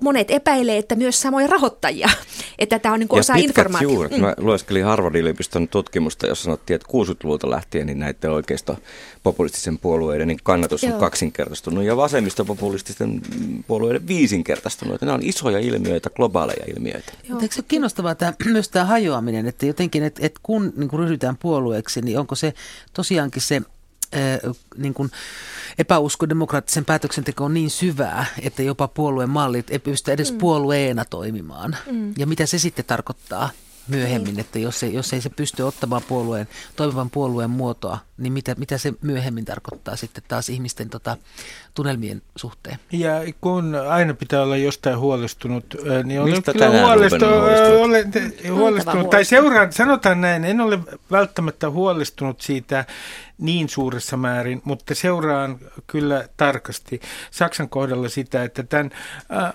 monet 0.00 0.30
epäilee, 0.30 0.78
että 0.78 0.94
myös 0.94 1.22
samoja 1.22 1.46
rahoittajia, 1.46 2.08
että 2.58 2.78
tämä 2.78 2.92
on 2.92 3.00
niin 3.00 3.08
kuin 3.08 3.18
Ja 3.18 3.20
osa 3.20 3.34
informaatiota. 3.34 3.94
juuret. 3.94 4.18
Mä 4.18 4.34
lueskelin 4.38 4.84
Harvard-yliopiston 4.84 5.68
tutkimusta, 5.68 6.26
jossa 6.26 6.44
sanottiin, 6.44 6.74
että 6.74 6.88
60-luvulta 6.88 7.50
lähtien 7.50 7.86
niin 7.86 7.98
näiden 7.98 8.30
oikeisto 8.30 8.76
populistisen 9.22 9.78
puolueiden 9.78 10.28
niin 10.28 10.38
kannatus 10.42 10.84
on 10.84 10.90
Joo. 10.90 10.98
kaksinkertaistunut 10.98 11.84
ja 11.84 11.96
vasemmistopopulististen 11.96 13.20
puolueiden 13.66 14.08
viisinkertaistunut. 14.08 15.00
Nämä 15.00 15.14
on 15.14 15.22
isoja 15.22 15.58
ilmiöitä, 15.58 16.10
globaaleja 16.10 16.64
ilmiöitä. 16.76 17.12
Mutta 17.28 17.44
eikö 17.44 17.54
se 17.54 17.60
ole 17.60 17.64
kiinnostavaa 17.68 18.14
tämä, 18.14 18.32
myös 18.52 18.68
tämä 18.68 18.84
hajoaminen, 18.84 19.46
että 19.46 19.66
jotenkin, 19.66 20.02
että, 20.02 20.26
että 20.26 20.40
kun 20.42 20.72
niin 20.76 20.88
kuin 20.88 21.00
ryhdytään 21.00 21.36
puolueeksi, 21.36 22.00
niin 22.00 22.18
onko 22.18 22.34
se 22.34 22.54
tosiaankin 22.92 23.42
se 23.42 23.62
niin 24.76 24.94
kuin 24.94 25.10
epäusko 25.78 26.28
demokraattisen 26.28 26.84
päätöksentekoon 26.84 27.54
niin 27.54 27.70
syvää, 27.70 28.26
että 28.42 28.62
jopa 28.62 28.88
puolueen 28.88 29.30
mallit 29.30 29.70
ei 29.70 29.78
pysty 29.78 30.12
edes 30.12 30.32
mm. 30.32 30.38
puolueena 30.38 31.04
toimimaan. 31.04 31.76
Mm. 31.92 32.14
Ja 32.18 32.26
mitä 32.26 32.46
se 32.46 32.58
sitten 32.58 32.84
tarkoittaa 32.84 33.50
myöhemmin, 33.88 34.40
että 34.40 34.58
jos 34.58 34.82
ei, 34.82 34.94
jos 34.94 35.12
ei 35.12 35.20
se 35.20 35.30
pysty 35.30 35.62
ottamaan 35.62 36.02
puolueen, 36.08 36.48
toimivan 36.76 37.10
puolueen 37.10 37.50
muotoa, 37.50 37.98
niin 38.18 38.32
mitä, 38.32 38.54
mitä 38.54 38.78
se 38.78 38.92
myöhemmin 39.02 39.44
tarkoittaa 39.44 39.96
sitten 39.96 40.24
taas 40.28 40.48
ihmisten 40.48 40.90
tota, 40.90 41.16
tunnelmien 41.78 42.22
suhteen? 42.36 42.78
Ja 42.92 43.12
kun 43.40 43.74
aina 43.88 44.14
pitää 44.14 44.42
olla 44.42 44.56
jostain 44.56 44.98
huolestunut, 44.98 45.64
ö, 45.86 46.02
niin 46.02 46.20
olen 46.20 46.32
Mistä 46.32 46.52
kyllä 46.52 46.66
tänään 46.66 46.86
huolestunut, 46.86 47.34
olen 47.80 48.12
huolestunut 48.52 49.10
tai 49.10 49.24
seuraan, 49.24 49.72
sanotaan 49.72 50.20
näin, 50.20 50.44
en 50.44 50.60
ole 50.60 50.78
välttämättä 51.10 51.70
huolestunut 51.70 52.40
siitä 52.40 52.84
niin 53.38 53.68
suuressa 53.68 54.16
määrin, 54.16 54.60
mutta 54.64 54.94
seuraan 54.94 55.58
kyllä 55.86 56.28
tarkasti 56.36 57.00
Saksan 57.30 57.68
kohdalla 57.68 58.08
sitä, 58.08 58.42
että 58.44 58.62
tämän 58.62 58.90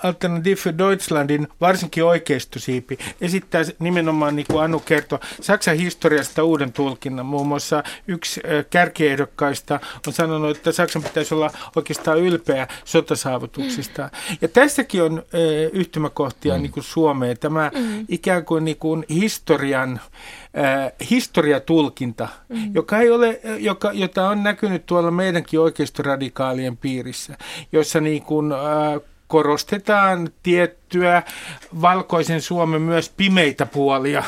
Alternative 0.03 0.55
für 0.55 0.77
Deutschlandin 0.77 1.47
varsinkin 1.61 2.03
oikeistosiipi 2.03 2.97
esittää 3.21 3.61
nimenomaan, 3.79 4.35
niin 4.35 4.45
kuin 4.49 4.63
Anu 4.63 4.79
kertoi, 4.79 5.19
Saksan 5.41 5.75
historiasta 5.75 6.43
uuden 6.43 6.73
tulkinnan. 6.73 7.25
Muun 7.25 7.47
muassa 7.47 7.83
yksi 8.07 8.41
kärkiehdokkaista 8.69 9.79
on 10.07 10.13
sanonut, 10.13 10.57
että 10.57 10.71
Saksan 10.71 11.03
pitäisi 11.03 11.33
olla 11.33 11.51
oikeastaan 11.75 12.12
ylpeä 12.15 12.67
sotasaavutuksista. 12.85 14.09
Ja 14.41 14.47
tässäkin 14.47 15.03
on 15.03 15.23
yhtymäkohtia 15.73 16.55
mm. 16.55 16.61
niin 16.61 16.71
kuin 16.71 16.83
Suomeen. 16.83 17.37
Tämä 17.39 17.71
mm. 17.75 18.05
ikään 18.09 18.45
kuin, 18.45 18.65
niin 18.65 18.77
kuin 18.77 19.05
historian 19.09 19.99
äh, 20.57 20.91
historiatulkinta, 21.09 22.27
mm. 22.49 22.71
joka 22.73 22.99
ei 22.99 23.11
ole, 23.11 23.39
joka, 23.59 23.91
jota 23.93 24.29
on 24.29 24.43
näkynyt 24.43 24.85
tuolla 24.85 25.11
meidänkin 25.11 25.59
oikeistoradikaalien 25.59 26.77
piirissä, 26.77 27.37
jossa 27.71 28.01
niin 28.01 28.21
kuin, 28.21 28.51
äh, 28.51 28.59
korostetaan 29.33 30.29
tiettyä 30.43 31.23
valkoisen 31.81 32.41
Suomen 32.41 32.81
myös 32.81 33.09
pimeitä 33.17 33.65
puolia, 33.65 34.23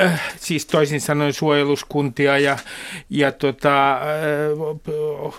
äh, 0.00 0.32
siis 0.36 0.66
toisin 0.66 1.00
sanoen 1.00 1.32
suojeluskuntia 1.32 2.38
ja, 2.38 2.58
ja 3.10 3.32
tota, 3.32 3.92
äh, 3.92 4.00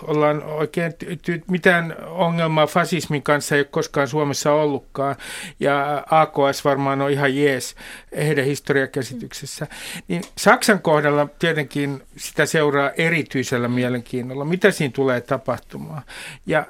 ollaan 0.02 0.42
oikein, 0.42 0.92
ty- 0.92 1.44
mitään 1.50 1.96
ongelmaa 2.06 2.66
fasismin 2.66 3.22
kanssa 3.22 3.54
ei 3.54 3.60
ole 3.60 3.68
koskaan 3.70 4.08
Suomessa 4.08 4.52
ollutkaan 4.52 5.16
ja 5.60 6.04
AKS 6.10 6.64
varmaan 6.64 7.00
on 7.00 7.10
ihan 7.10 7.36
jees 7.36 7.74
heidän 8.16 8.44
historiakäsityksessä. 8.44 9.66
Niin 10.08 10.22
Saksan 10.38 10.82
kohdalla 10.82 11.28
tietenkin 11.38 12.02
sitä 12.16 12.46
seuraa 12.46 12.90
erityisellä 12.90 13.68
mielenkiinnolla, 13.68 14.44
mitä 14.44 14.70
siinä 14.70 14.92
tulee 14.92 15.20
tapahtumaan. 15.20 16.02
Ja 16.46 16.66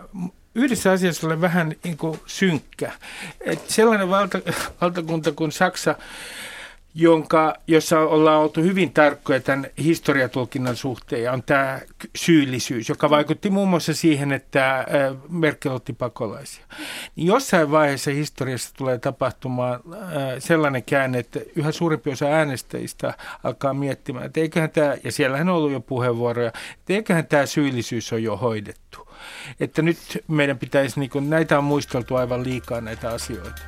yhdessä 0.54 0.92
asiassa 0.92 1.26
olen 1.26 1.40
vähän 1.40 1.74
niin 1.84 1.96
kuin 1.96 2.20
synkkä. 2.26 2.92
Et 3.40 3.70
sellainen 3.70 4.10
valta, 4.10 4.38
valtakunta 4.80 5.32
kuin 5.32 5.52
Saksa, 5.52 5.94
jonka, 6.96 7.54
jossa 7.66 8.00
ollaan 8.00 8.40
oltu 8.40 8.60
hyvin 8.60 8.92
tarkkoja 8.92 9.40
tämän 9.40 9.66
historiatulkinnan 9.78 10.76
suhteen, 10.76 11.32
on 11.32 11.42
tämä 11.42 11.80
syyllisyys, 12.16 12.88
joka 12.88 13.10
vaikutti 13.10 13.50
muun 13.50 13.68
muassa 13.68 13.94
siihen, 13.94 14.32
että 14.32 14.86
Merkel 15.28 15.72
otti 15.72 15.92
pakolaisia. 15.92 16.64
Niin 17.16 17.26
jossain 17.26 17.70
vaiheessa 17.70 18.10
historiassa 18.10 18.74
tulee 18.76 18.98
tapahtumaan 18.98 19.80
sellainen 20.38 20.84
käänne, 20.84 21.18
että 21.18 21.40
yhä 21.56 21.72
suurempi 21.72 22.10
osa 22.10 22.26
äänestäjistä 22.26 23.14
alkaa 23.44 23.74
miettimään, 23.74 24.26
että 24.26 24.40
eiköhän 24.40 24.70
tämä, 24.70 24.96
ja 25.04 25.12
siellähän 25.12 25.48
on 25.48 25.54
ollut 25.54 25.72
jo 25.72 25.80
puheenvuoroja, 25.80 26.48
että 26.48 26.92
eiköhän 26.92 27.26
tämä 27.26 27.46
syyllisyys 27.46 28.12
on 28.12 28.22
jo 28.22 28.36
hoidettu. 28.36 29.03
Että 29.60 29.82
nyt 29.82 29.98
meidän 30.28 30.58
pitäisi, 30.58 31.00
niin 31.00 31.10
kuin, 31.10 31.30
näitä 31.30 31.58
on 31.58 31.64
muisteltu 31.64 32.16
aivan 32.16 32.44
liikaa 32.44 32.80
näitä 32.80 33.10
asioita. 33.10 33.62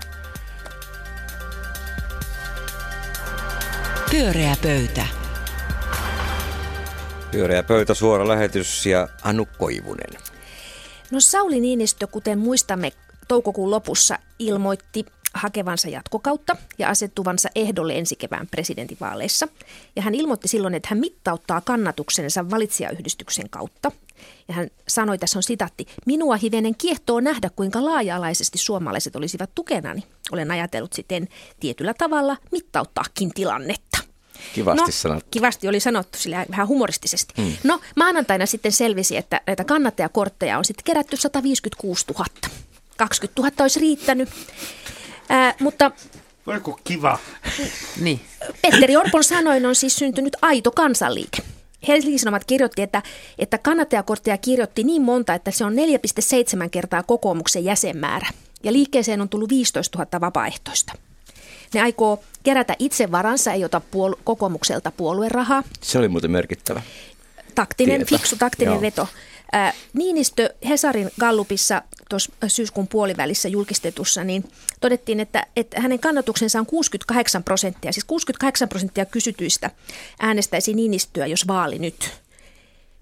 Pyöreä 4.11 4.57
pöytä. 4.63 5.07
Pyöreä 7.31 7.63
pöytä, 7.63 7.95
suora 7.95 8.29
lähetys 8.29 8.87
ja 8.87 9.09
Anu 9.23 9.49
Koivunen. 9.59 10.21
No 11.11 11.21
Sauli 11.21 11.61
Niinistö, 11.61 12.07
kuten 12.07 12.39
muistamme, 12.39 12.93
toukokuun 13.29 13.71
lopussa 13.71 14.19
ilmoitti 14.39 15.07
hakevansa 15.37 15.89
jatkokautta 15.89 16.57
ja 16.79 16.89
asettuvansa 16.89 17.49
ehdolle 17.55 17.99
ensi 17.99 18.17
kevään 18.17 18.47
presidentinvaaleissa. 18.47 19.49
Ja 19.97 20.03
hän 20.03 20.15
ilmoitti 20.15 20.49
silloin, 20.49 20.75
että 20.75 20.89
hän 20.91 20.99
mittauttaa 20.99 21.61
kannatuksensa 21.61 22.51
valitsijayhdistyksen 22.51 23.51
kautta. 23.51 23.93
Ja 24.49 24.55
hän 24.55 24.71
sanoi, 24.89 25.19
tässä 25.19 25.39
on 25.39 25.43
sitaatti, 25.43 25.87
minua 26.07 26.37
hivenen 26.37 26.75
kiehtoo 26.75 27.21
nähdä, 27.21 27.51
kuinka 27.57 27.85
laaja-alaisesti 27.85 28.59
suomalaiset 28.59 29.17
olisivat 29.17 29.51
tukenani. 29.55 30.03
Olen 30.33 30.51
ajatellut 30.51 30.93
sitten 30.93 31.29
tietyllä 31.61 31.95
tavalla 31.95 32.37
mittauttaakin 32.53 33.31
tilannetta. 33.35 33.99
Kivasti 34.55 34.81
no, 34.81 34.91
sanottu. 34.91 35.29
Kivasti 35.31 35.69
oli 35.69 35.81
sanottu 35.81 36.19
sillä 36.19 36.47
vähän 36.51 36.69
humoristisesti. 36.69 37.35
Hmm. 37.43 37.53
No 37.65 37.81
maanantaina 37.97 38.47
sitten 38.47 38.73
selvisi, 38.73 39.17
että 39.17 39.41
näitä 39.47 39.65
kannattajakortteja 39.65 40.59
on 40.59 40.65
sitten 40.65 40.85
kerätty 40.85 41.17
156 41.17 42.05
000. 42.19 42.27
20 42.97 43.43
000 43.43 43.53
olisi 43.61 43.81
riittänyt. 43.81 44.29
Ää, 45.29 45.55
mutta 45.61 45.91
Voiko 46.47 46.81
kiva? 46.85 47.19
Niin. 48.01 48.21
Petteri 48.63 48.97
Orpon 48.97 49.25
sanoin 49.25 49.67
on 49.67 49.75
siis 49.75 49.97
syntynyt 49.97 50.37
aito 50.43 50.71
kansanliike. 50.71 51.43
Helsingin 51.89 52.19
Sanomat 52.19 52.45
kirjoitti, 52.45 52.83
että, 52.83 53.03
että 53.39 53.59
kannattajakortteja 53.59 54.39
kirjoitti 54.39 54.85
niin 54.85 55.03
monta, 55.03 55.35
että 55.35 55.51
se 55.51 55.65
on 55.65 55.73
4,7 55.73 56.69
kertaa 56.71 57.03
kokoomuksen 57.03 57.65
jäsenmäärä. 57.65 58.29
Ja 58.63 58.73
liikkeeseen 58.73 59.21
on 59.21 59.29
tullut 59.29 59.49
15 59.49 59.99
000 59.99 60.21
vapaaehtoista. 60.21 60.93
Ne 61.75 61.83
aikoo 61.83 62.23
kerätä 62.43 62.77
itse 62.79 63.11
varansa, 63.13 63.53
ei 63.53 63.65
ota 63.65 63.81
puol- 63.91 64.19
kokoomukselta 64.25 64.91
puoluerahaa. 64.91 65.63
Se 65.83 65.99
oli 65.99 66.09
muuten 66.09 66.31
merkittävä. 66.31 66.83
Taktinen, 67.55 67.97
Tieto. 67.97 68.17
fiksu 68.17 68.37
taktinen 68.37 68.73
Joo. 68.73 68.81
veto. 68.81 69.09
Ää, 69.53 69.73
Niinistö 69.93 70.55
Hesarin 70.69 71.11
Gallupissa 71.21 71.83
tuossa 72.11 72.33
syyskuun 72.49 72.89
puolivälissä 72.89 73.49
julkistetussa, 73.49 74.25
niin 74.25 74.45
todettiin, 74.81 75.21
että, 75.21 75.47
että 75.57 75.81
hänen 75.81 75.99
kannatuksensa 75.99 76.59
on 76.59 76.67
68 76.67 77.45
prosenttia. 77.45 77.93
Siis 77.93 78.05
68 78.05 78.69
prosenttia 78.69 79.05
kysytyistä 79.05 79.71
äänestäisi 80.21 80.75
Niinistöä, 80.75 81.27
jos 81.27 81.47
vaali 81.47 81.79
nyt. 81.79 82.11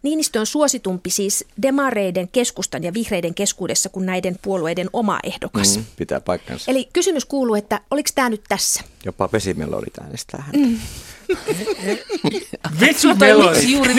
Niinistö 0.02 0.40
on 0.40 0.46
suositumpi 0.46 1.10
siis 1.10 1.44
demareiden, 1.62 2.28
keskustan 2.28 2.84
ja 2.84 2.94
vihreiden 2.94 3.34
keskuudessa 3.34 3.88
kuin 3.88 4.06
näiden 4.06 4.38
puolueiden 4.42 4.90
oma 4.92 5.18
ehdokas. 5.22 5.76
Mm, 5.76 5.84
pitää 5.96 6.20
paikkansa. 6.20 6.70
Eli 6.70 6.88
kysymys 6.92 7.24
kuuluu, 7.24 7.54
että 7.54 7.80
oliko 7.90 8.10
tämä 8.14 8.30
nyt 8.30 8.42
tässä? 8.48 8.82
Jopa 9.04 9.28
Pesimelodit 9.28 9.98
äänestää 9.98 10.42
häntä. 10.42 10.58
Mm. 10.58 10.78
Vesimelodi. 12.80 13.54
miksi 13.58 13.72
juuri. 13.72 13.94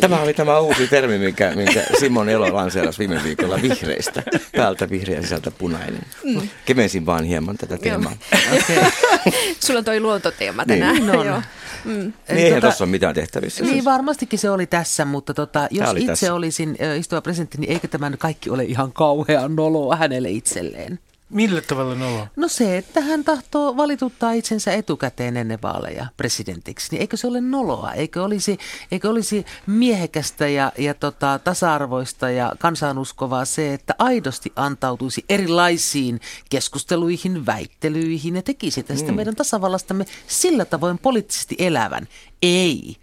Tämä 0.00 0.20
oli 0.20 0.34
tämä 0.34 0.58
uusi 0.60 0.88
termi, 0.88 1.18
minkä, 1.18 1.52
minkä 1.56 1.84
Simon 2.00 2.28
Elo 2.28 2.54
lanseerasi 2.54 2.98
viime 2.98 3.20
viikolla 3.24 3.62
vihreistä. 3.62 4.22
Päältä 4.56 4.90
vihreä, 4.90 5.22
sisältä 5.22 5.50
punainen. 5.50 6.00
Mm. 6.24 6.48
Kevensin 6.64 7.06
vaan 7.06 7.24
hieman 7.24 7.56
tätä 7.56 7.78
teemaa. 7.78 8.16
Okay. 8.52 8.84
Sulla 9.66 9.78
on 9.78 9.84
toi 9.84 10.00
luontoteema 10.00 10.62
Niin. 10.62 10.78
tänään. 10.80 10.94
Niin 10.96 11.10
on. 11.16 11.26
Joo. 11.26 11.42
Niin 11.84 12.14
eihän 12.28 12.60
tuossa 12.60 12.84
ole 12.84 12.90
mitään 12.90 13.14
tehtävissä. 13.14 13.64
Niin 13.64 13.84
varmastikin 13.84 14.38
se 14.38 14.50
oli 14.50 14.66
tässä, 14.66 15.04
mutta 15.04 15.34
tota, 15.34 15.68
jos 15.70 15.88
oli 15.88 16.00
itse 16.00 16.12
tässä. 16.12 16.34
olisin 16.34 16.76
istuva 16.98 17.20
presidentti, 17.22 17.58
niin 17.58 17.72
eikö 17.72 17.88
tämä 17.88 18.10
kaikki 18.18 18.50
ole 18.50 18.64
ihan 18.64 18.92
kauhean 18.92 19.56
noloa 19.56 19.96
hänelle 19.96 20.30
itselleen? 20.30 20.98
Millä 21.34 21.60
tavalla 21.60 21.94
nolo? 21.94 22.26
No 22.36 22.48
se, 22.48 22.78
että 22.78 23.00
hän 23.00 23.24
tahtoo 23.24 23.76
valituttaa 23.76 24.32
itsensä 24.32 24.72
etukäteen 24.72 25.36
ennen 25.36 25.58
vaaleja 25.62 26.06
presidentiksi, 26.16 26.88
niin 26.90 27.00
eikö 27.00 27.16
se 27.16 27.26
ole 27.26 27.40
noloa? 27.40 27.92
Eikö 27.92 28.22
olisi, 28.22 28.58
eikö 28.90 29.10
olisi 29.10 29.46
miehekästä 29.66 30.48
ja, 30.48 30.72
ja 30.78 30.94
tota, 30.94 31.40
tasa-arvoista 31.44 32.30
ja 32.30 32.52
kansanuskovaa 32.58 33.44
se, 33.44 33.74
että 33.74 33.94
aidosti 33.98 34.52
antautuisi 34.56 35.24
erilaisiin 35.28 36.20
keskusteluihin, 36.50 37.46
väittelyihin 37.46 38.36
ja 38.36 38.42
tekisi 38.42 38.82
tästä 38.82 39.12
mm. 39.12 39.16
meidän 39.16 39.36
tasavallastamme 39.36 40.04
sillä 40.26 40.64
tavoin 40.64 40.98
poliittisesti 40.98 41.56
elävän? 41.58 42.08
Ei. 42.42 42.96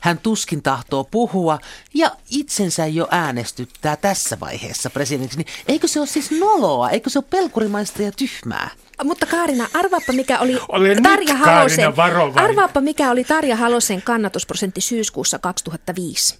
Hän 0.00 0.18
tuskin 0.18 0.62
tahtoo 0.62 1.04
puhua 1.04 1.58
ja 1.94 2.10
itsensä 2.30 2.86
jo 2.86 3.08
äänestyttää 3.10 3.96
tässä 3.96 4.40
vaiheessa 4.40 4.90
presidentiksi. 4.90 5.38
Niin 5.38 5.48
eikö 5.68 5.88
se 5.88 6.00
ole 6.00 6.06
siis 6.06 6.30
noloa? 6.30 6.90
Eikö 6.90 7.10
se 7.10 7.18
ole 7.18 7.24
pelkurimaista 7.30 8.02
ja 8.02 8.12
tyhmää? 8.12 8.70
Mutta 9.04 9.26
Kaarina, 9.26 9.68
arvaappa 9.74 10.12
mikä 10.12 10.38
oli 10.38 10.58
Ole 10.68 10.88
nyt, 10.88 11.02
Tarja 11.02 11.26
Kaarina, 11.26 11.54
Halosen, 11.54 11.96
varovainen. 11.96 12.50
arvaappa 12.50 12.80
mikä 12.80 13.10
oli 13.10 13.24
Tarja 13.24 13.56
Halosen 13.56 14.02
kannatusprosentti 14.02 14.80
syyskuussa 14.80 15.38
2005. 15.38 16.38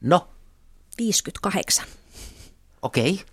No, 0.00 0.28
58. 0.98 1.84
okei. 2.82 3.12
Okay. 3.12 3.24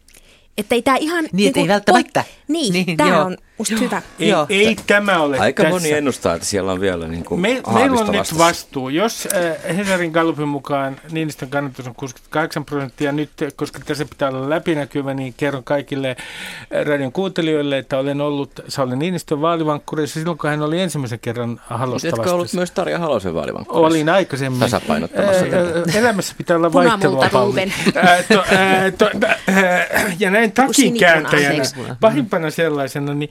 Että 0.58 0.76
ei 0.76 0.82
tämä 0.82 0.98
ihan... 0.98 1.26
Niin, 1.32 1.50
et 1.50 1.58
ei 1.58 1.68
välttämättä. 1.68 2.24
niin, 2.48 2.74
Niin, 2.74 2.86
niin 2.86 2.98
tämä 2.98 3.26
on 3.26 3.38
musta 3.60 3.76
hyvä. 3.80 4.02
Ei, 4.20 4.30
Joo. 4.30 4.46
ei 4.50 4.76
tämä 4.88 5.20
ole 5.22 5.40
Aika 5.40 5.64
tässä. 5.64 5.76
moni 5.76 5.92
ennustaa, 5.92 6.36
että 6.36 6.48
siellä 6.48 6.72
on 6.72 6.80
vielä 6.82 7.08
niin 7.08 7.26
kuin 7.26 7.42
Me, 7.42 7.48
meillä 7.48 7.62
on 7.68 7.74
haavista 7.74 8.12
nyt 8.12 8.20
vastassa. 8.20 8.44
vastuu. 8.46 8.90
Jos 8.90 9.28
äh, 9.36 9.78
Hesarin 9.78 10.12
Gallupin 10.12 10.48
mukaan 10.48 10.98
Niinistön 11.12 11.50
kannatus 11.50 11.88
on 11.88 11.96
68 11.96 12.66
prosenttia 12.66 13.12
nyt, 13.12 13.30
koska 13.56 13.80
tässä 13.86 14.06
pitää 14.06 14.30
olla 14.30 14.50
läpinäkyvä, 14.50 15.14
niin 15.14 15.34
kerron 15.38 15.64
kaikille 15.64 16.10
äh, 16.10 16.86
radion 16.86 17.12
kuuntelijoille, 17.12 17.78
että 17.78 17.98
olen 17.98 18.22
ollut 18.22 18.52
Sauli 18.68 18.96
Niinistön 18.96 19.42
vaalivankkureissa 19.42 20.20
silloin, 20.20 20.38
kun 20.38 20.50
hän 20.50 20.62
oli 20.62 20.82
ensimmäisen 20.82 21.20
kerran 21.20 21.62
halosta 21.68 22.08
Etkä 22.08 22.22
ollut 22.22 22.38
vastassa. 22.40 22.58
myös 22.58 22.72
Tarja 22.72 23.00
Halosen 23.00 23.34
vaalivankkurissa? 23.34 23.88
Olin 23.88 24.10
aikaisemmin. 24.10 24.60
Tasapainottamassa 24.60 25.46
Ää, 25.46 25.62
ää, 25.96 26.00
Elämässä 26.00 26.36
pitää 26.38 26.58
olla 26.58 26.74
vaihtelua. 26.74 27.30
Ruben. 27.34 27.74
Ää, 27.96 28.24
to- 28.24 28.44
ää, 28.58 28.92
to- 28.92 29.10
ää, 29.48 29.86
Ja 30.20 30.32
näin 30.32 30.52
takin 30.52 30.74
sinipuna, 30.74 31.00
kääntäjänä, 31.00 31.50
anteeksi. 31.50 31.76
pahimpana 32.02 32.50
sellaisena, 32.52 33.14
niin 33.14 33.30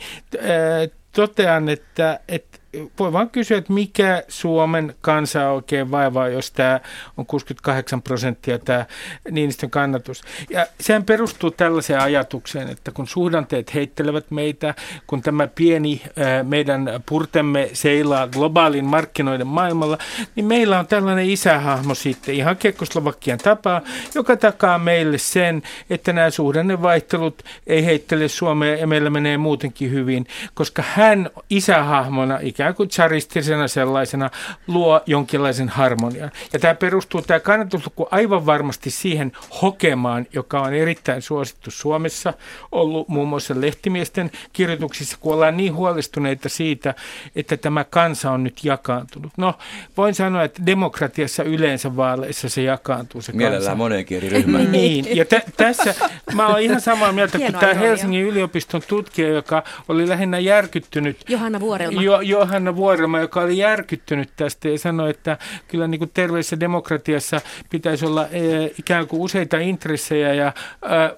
totean, 1.12 1.68
että, 1.68 2.20
että 2.28 2.57
voi 2.98 3.12
vaan 3.12 3.30
kysyä, 3.30 3.58
että 3.58 3.72
mikä 3.72 4.22
Suomen 4.28 4.94
kansa 5.00 5.50
oikein 5.50 5.90
vaivaa, 5.90 6.28
jos 6.28 6.50
tämä 6.50 6.80
on 7.16 7.26
68 7.26 8.02
prosenttia 8.02 8.58
tämä 8.58 8.86
Niinistön 9.30 9.70
kannatus. 9.70 10.22
Ja 10.50 10.66
sehän 10.80 11.04
perustuu 11.04 11.50
tällaiseen 11.50 12.00
ajatukseen, 12.00 12.68
että 12.68 12.90
kun 12.90 13.06
suhdanteet 13.06 13.74
heittelevät 13.74 14.30
meitä, 14.30 14.74
kun 15.06 15.22
tämä 15.22 15.46
pieni 15.46 16.02
meidän 16.42 16.90
purtemme 17.06 17.70
seilaa 17.72 18.28
globaalin 18.28 18.84
markkinoiden 18.84 19.46
maailmalla, 19.46 19.98
niin 20.34 20.46
meillä 20.46 20.78
on 20.78 20.86
tällainen 20.86 21.30
isähahmo 21.30 21.94
sitten 21.94 22.34
ihan 22.34 22.56
Kekkoslovakian 22.56 23.38
tapaa, 23.38 23.80
joka 24.14 24.36
takaa 24.36 24.78
meille 24.78 25.18
sen, 25.18 25.62
että 25.90 26.12
nämä 26.12 26.30
suhdannevaihtelut 26.30 27.42
ei 27.66 27.84
heittele 27.84 28.28
Suomea 28.28 28.76
ja 28.76 28.86
meillä 28.86 29.10
menee 29.10 29.38
muutenkin 29.38 29.90
hyvin, 29.90 30.26
koska 30.54 30.84
hän 30.86 31.30
isähahmona 31.50 32.38
ikään 32.42 32.67
kuin 32.74 32.88
charistisena 32.88 33.68
sellaisena 33.68 34.30
luo 34.66 35.00
jonkinlaisen 35.06 35.68
harmonian. 35.68 36.30
Ja 36.52 36.58
tämä 36.58 36.74
perustuu 36.74 37.22
tämä 37.22 37.40
kannatusluku 37.40 38.08
aivan 38.10 38.46
varmasti 38.46 38.90
siihen 38.90 39.32
hokemaan, 39.62 40.26
joka 40.32 40.60
on 40.60 40.74
erittäin 40.74 41.22
suosittu 41.22 41.70
Suomessa, 41.70 42.32
ollut 42.72 43.08
muun 43.08 43.28
muassa 43.28 43.54
lehtimiesten 43.60 44.30
kirjoituksissa, 44.52 45.16
kun 45.20 45.34
ollaan 45.34 45.56
niin 45.56 45.74
huolestuneita 45.74 46.48
siitä, 46.48 46.94
että 47.36 47.56
tämä 47.56 47.84
kansa 47.84 48.30
on 48.30 48.44
nyt 48.44 48.64
jakaantunut. 48.64 49.32
No, 49.36 49.54
voin 49.96 50.14
sanoa, 50.14 50.42
että 50.44 50.66
demokratiassa 50.66 51.42
yleensä 51.42 51.96
vaaleissa 51.96 52.48
se 52.48 52.62
jakaantuu 52.62 53.22
se 53.22 53.32
Mielellään 53.32 53.62
kansa. 53.62 53.74
moneenkin 53.74 54.16
eri 54.16 54.28
ryhmään. 54.28 54.72
Niin, 54.78 55.16
ja 55.16 55.24
tä- 55.24 55.42
tässä 55.56 55.94
mä 56.34 56.46
olen 56.46 56.62
ihan 56.62 56.80
samaa 56.80 57.12
mieltä 57.12 57.38
kuin 57.38 57.52
tämä. 57.54 57.74
Helsingin 57.74 58.24
yliopiston 58.24 58.82
tutkija, 58.88 59.28
joka 59.28 59.62
oli 59.88 60.08
lähinnä 60.08 60.38
järkyttynyt 60.38 61.16
Johanna 61.28 61.60
Vuorelma. 61.60 62.02
Jo, 62.02 62.20
Johanna 62.48 62.76
Vuorelma, 62.76 63.20
joka 63.20 63.40
oli 63.40 63.58
järkyttynyt 63.58 64.30
tästä 64.36 64.68
ja 64.68 64.78
sanoi, 64.78 65.10
että 65.10 65.38
kyllä 65.68 65.86
niin 65.86 65.98
kuin 65.98 66.10
terveessä 66.14 66.60
demokratiassa 66.60 67.40
pitäisi 67.70 68.06
olla 68.06 68.26
e, 68.26 68.40
ikään 68.78 69.06
kuin 69.06 69.22
useita 69.22 69.58
intressejä 69.58 70.34
ja 70.34 70.46
ä, 70.46 70.52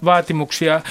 vaatimuksia 0.04 0.74
ä, 0.74 0.82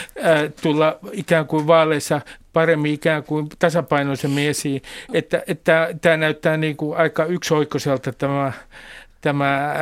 tulla 0.61 0.99
ikään 1.11 1.47
kuin 1.47 1.67
vaaleissa 1.67 2.21
paremmin 2.53 2.93
ikään 2.93 3.23
kuin 3.23 3.47
tasapainoisemmin 3.59 4.49
esiin. 4.49 4.81
Että, 5.13 5.43
että 5.47 5.89
tämä 6.01 6.17
näyttää 6.17 6.57
niin 6.57 6.77
kuin 6.77 6.97
aika 6.97 7.25
yksioikoiselta 7.25 8.11
tämä, 8.11 8.51
tämä 9.21 9.73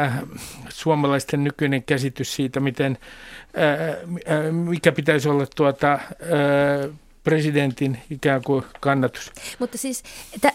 suomalaisten 0.70 1.44
nykyinen 1.44 1.84
käsitys 1.84 2.36
siitä, 2.36 2.60
miten, 2.60 2.98
mikä 4.52 4.92
pitäisi 4.92 5.30
olla 5.30 5.46
tuota, 5.56 6.00
presidentin 7.28 7.98
ikään 8.10 8.42
kuin 8.44 8.64
kannatus. 8.80 9.32
Mutta 9.60 9.78
siis 9.78 10.04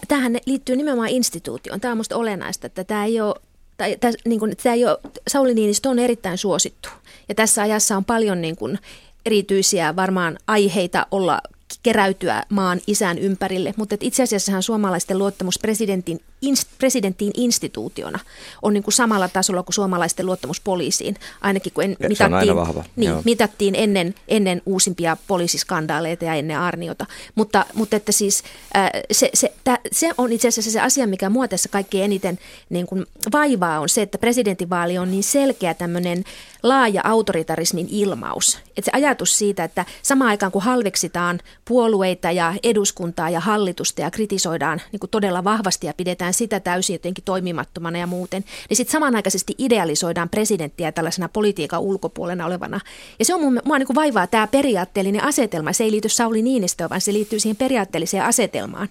tähän 0.08 0.38
liittyy 0.46 0.76
nimenomaan 0.76 1.08
instituutioon. 1.08 1.80
Tämä 1.80 1.92
on 1.92 1.98
minusta 1.98 2.16
olennaista, 2.16 2.66
että 2.66 2.84
tämä 2.84 3.04
ei 3.04 3.20
ole 3.20 3.34
tai, 3.76 3.96
täs, 4.00 4.14
niin 4.24 4.40
kuin, 4.40 4.56
tämä 4.62 4.74
ei 4.74 4.86
ole, 4.86 4.98
Sauli 5.28 5.54
Niinistö 5.54 5.88
on 5.88 5.98
erittäin 5.98 6.38
suosittu. 6.38 6.88
Ja 7.28 7.34
tässä 7.34 7.62
ajassa 7.62 7.96
on 7.96 8.04
paljon 8.04 8.40
niin 8.40 8.56
kuin, 8.56 8.78
erityisiä 9.26 9.96
varmaan 9.96 10.38
aiheita 10.46 11.06
olla 11.10 11.40
keräytyä 11.82 12.42
maan 12.48 12.80
isän 12.86 13.18
ympärille, 13.18 13.74
mutta 13.76 13.96
itse 14.00 14.22
asiassahan 14.22 14.62
suomalaisten 14.62 15.18
luottamus 15.18 15.58
presidentin, 15.58 16.20
ins, 16.42 16.66
presidenttiin 16.78 17.32
instituutiona 17.36 18.18
on 18.62 18.72
niin 18.72 18.82
kuin 18.82 18.94
samalla 18.94 19.28
tasolla 19.28 19.62
kuin 19.62 19.74
suomalaisten 19.74 20.26
luottamus 20.26 20.60
poliisiin, 20.60 21.16
ainakin 21.40 21.72
kun 21.72 21.84
en, 21.84 21.96
on 22.02 22.08
mitattiin, 22.08 22.56
niin, 22.96 23.10
joo. 23.10 23.22
mitattiin 23.24 23.74
ennen, 23.74 24.14
ennen 24.28 24.62
uusimpia 24.66 25.16
poliisiskandaaleita 25.26 26.24
ja 26.24 26.34
ennen 26.34 26.58
Arniota. 26.58 27.06
Mutta, 27.34 27.66
mutta 27.74 27.96
että 27.96 28.12
siis 28.12 28.42
äh, 28.76 28.90
se, 29.12 29.30
se, 29.34 29.52
tä, 29.64 29.78
se 29.92 30.10
on 30.18 30.32
itse 30.32 30.48
asiassa 30.48 30.70
se 30.70 30.80
asia, 30.80 31.06
mikä 31.06 31.30
mua 31.30 31.48
tässä 31.48 31.68
kaikkein 31.68 32.04
eniten 32.04 32.38
niin 32.70 32.86
kuin 32.86 33.06
vaivaa, 33.32 33.80
on 33.80 33.88
se, 33.88 34.02
että 34.02 34.18
presidentinvaali 34.18 34.98
on 34.98 35.10
niin 35.10 35.22
selkeä 35.22 35.74
tämmöinen 35.74 36.24
laaja 36.62 37.00
autoritarismin 37.04 37.88
ilmaus. 37.90 38.58
Että 38.76 38.84
se 38.84 38.90
ajatus 38.94 39.38
siitä, 39.38 39.64
että 39.64 39.84
samaan 40.02 40.30
aikaan 40.30 40.52
kun 40.52 40.62
halveksitaan 40.62 41.40
puolueita 41.64 42.30
ja 42.30 42.54
eduskuntaa 42.62 43.30
ja 43.30 43.40
hallitusta 43.40 44.00
ja 44.00 44.10
kritisoidaan 44.10 44.80
niin 44.92 45.00
kuin 45.00 45.10
todella 45.10 45.44
vahvasti 45.44 45.86
ja 45.86 45.94
pidetään 45.96 46.34
sitä 46.34 46.60
täysin 46.60 46.94
jotenkin 46.94 47.24
toimimattomana 47.24 47.98
ja 47.98 48.06
muuten, 48.06 48.44
niin 48.68 48.76
sitten 48.76 48.92
samanaikaisesti 48.92 49.54
idealisoidaan 49.58 50.28
presidenttiä 50.28 50.92
tällaisena 50.92 51.28
politiikan 51.28 51.80
ulkopuolena 51.80 52.46
olevana. 52.46 52.80
Ja 53.18 53.24
se 53.24 53.34
on 53.34 53.40
mun, 53.40 53.60
mua 53.64 53.78
niin 53.78 53.86
kuin 53.86 53.94
vaivaa 53.94 54.26
tämä 54.26 54.46
periaatteellinen 54.46 55.24
asetelma. 55.24 55.72
Se 55.72 55.84
ei 55.84 55.90
liity 55.90 56.08
Sauli 56.08 56.42
Niinistöön, 56.42 56.90
vaan 56.90 57.00
se 57.00 57.12
liittyy 57.12 57.40
siihen 57.40 57.56
periaatteelliseen 57.56 58.24
asetelmaan. 58.24 58.88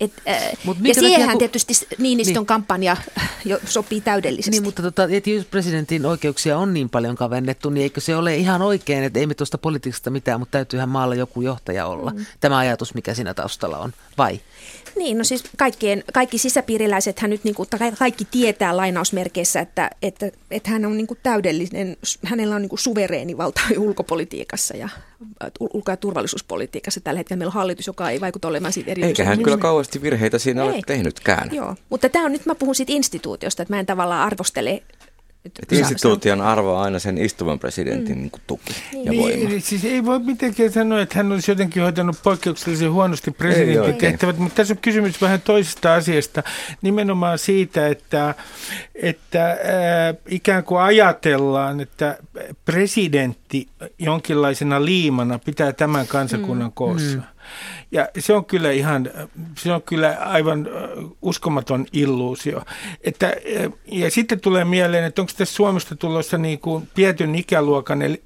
Et, 0.00 0.12
äh, 0.28 0.52
Mut 0.64 0.76
ja 0.82 0.94
siihenhän 0.94 1.30
kun- 1.30 1.38
tietysti 1.38 1.72
Niinistön 1.98 2.34
Niin. 2.34 2.46
kampanja 2.46 2.96
jo 3.44 3.58
sopii 3.66 4.00
täydellisesti. 4.00 4.50
Niin, 4.50 4.62
mutta 4.62 4.82
tota, 4.82 5.08
että 5.10 5.30
jos 5.30 5.44
presidentin 5.44 6.06
oikeuksia 6.06 6.58
on 6.58 6.74
niin 6.74 6.90
paljon 6.90 7.16
kavennettu, 7.16 7.70
niin 7.70 7.82
eikö 7.82 8.00
se 8.00 8.16
ole 8.16 8.36
ihan 8.36 8.62
oikein, 8.62 9.04
että 9.04 9.18
ei 9.18 9.26
me 9.26 9.34
tuosta 9.34 9.58
politiikasta 9.58 10.10
mitään, 10.10 10.40
mutta 10.40 10.52
täytyyhän 10.52 10.88
maalla 10.88 11.14
joku 11.14 11.40
johtaja 11.42 11.86
olla. 11.86 12.10
Mm. 12.10 12.26
Tämä 12.40 12.58
ajatus, 12.58 12.94
mikä 12.94 13.14
siinä 13.14 13.34
taustalla 13.34 13.78
on, 13.78 13.92
vai? 14.18 14.40
Niin, 14.96 15.18
no 15.18 15.24
siis 15.24 15.44
kaikkien, 15.56 16.04
kaikki 16.12 16.38
sisäpiiriläisethän 16.38 17.30
nyt 17.30 17.44
niin 17.44 17.54
kuin, 17.54 17.68
kaikki 17.98 18.24
tietää 18.30 18.76
lainausmerkeissä, 18.76 19.60
että, 19.60 19.90
että, 20.02 20.30
että 20.50 20.70
hän 20.70 20.84
on 20.84 20.96
niin 20.96 21.06
kuin 21.06 21.18
täydellinen, 21.22 21.96
hänellä 22.24 22.54
on 22.56 22.62
niin 22.62 22.68
kuin 22.68 22.78
suvereeni 22.78 23.36
valta 23.36 23.60
ulkopolitiikassa 23.78 24.76
ja 24.76 24.84
äh, 25.42 25.50
ulko- 25.60 25.90
ja 25.92 25.96
turvallisuuspolitiikassa. 25.96 27.00
Tällä 27.00 27.18
hetkellä 27.18 27.38
meillä 27.38 27.48
on 27.50 27.54
hallitus, 27.54 27.86
joka 27.86 28.10
ei 28.10 28.20
vaikuta 28.20 28.48
olemaan 28.48 28.72
siitä 28.72 28.90
Eikä 28.90 29.00
hän 29.24 29.32
erityisen- 29.32 29.44
kyllä 29.44 29.56
kauheasti 29.84 30.02
virheitä 30.02 30.38
siinä 30.38 30.64
ole 30.64 30.72
Ei. 30.72 30.82
tehnytkään. 30.82 31.48
Joo, 31.52 31.76
mutta 31.90 32.08
tämä 32.08 32.24
on 32.24 32.32
nyt, 32.32 32.46
mä 32.46 32.54
puhun 32.54 32.74
siitä 32.74 32.92
instituutiosta, 32.92 33.62
että 33.62 33.74
mä 33.74 33.80
en 33.80 33.86
tavallaan 33.86 34.26
arvostele. 34.26 34.82
Et 35.44 35.72
instituution 35.72 36.40
arvo 36.40 36.76
on 36.76 36.82
aina 36.82 36.98
sen 36.98 37.18
istuvan 37.18 37.58
presidentin 37.58 38.18
mm. 38.18 38.30
tuki 38.46 38.74
ja 38.92 39.12
voima. 39.12 39.48
Niin, 39.48 39.62
siis 39.62 39.84
ei 39.84 40.04
voi 40.04 40.18
mitenkään 40.18 40.72
sanoa, 40.72 41.00
että 41.00 41.14
hän 41.18 41.32
olisi 41.32 41.50
jotenkin 41.50 41.82
hoitanut 41.82 42.16
poikkeuksellisen 42.22 42.92
huonosti 42.92 43.30
presidentin 43.30 43.94
tehtävät, 43.94 44.38
mutta 44.38 44.56
tässä 44.56 44.74
on 44.74 44.78
kysymys 44.78 45.20
vähän 45.20 45.40
toisesta 45.40 45.94
asiasta. 45.94 46.42
Nimenomaan 46.82 47.38
siitä, 47.38 47.88
että, 47.88 48.34
että 48.94 49.50
äh, 49.50 49.56
ikään 50.28 50.64
kuin 50.64 50.80
ajatellaan, 50.80 51.80
että 51.80 52.18
presidentti 52.64 53.68
jonkinlaisena 53.98 54.84
liimana 54.84 55.38
pitää 55.38 55.72
tämän 55.72 56.06
kansakunnan 56.06 56.68
mm. 56.68 56.74
koossa. 56.74 57.33
Ja 57.90 58.08
se 58.18 58.32
on 58.32 58.44
kyllä 58.44 58.70
ihan, 58.70 59.10
se 59.58 59.72
on 59.72 59.82
kyllä 59.82 60.16
aivan 60.20 60.68
uskomaton 61.22 61.86
illuusio. 61.92 62.62
Että, 63.00 63.36
ja 63.86 64.10
sitten 64.10 64.40
tulee 64.40 64.64
mieleen, 64.64 65.04
että 65.04 65.22
onko 65.22 65.32
tässä 65.36 65.54
Suomesta 65.54 65.96
tulossa 65.96 66.38
niin 66.38 66.58
kuin 66.58 66.88
tietyn 66.94 67.34
ikäluokan, 67.34 68.02
eli, 68.02 68.22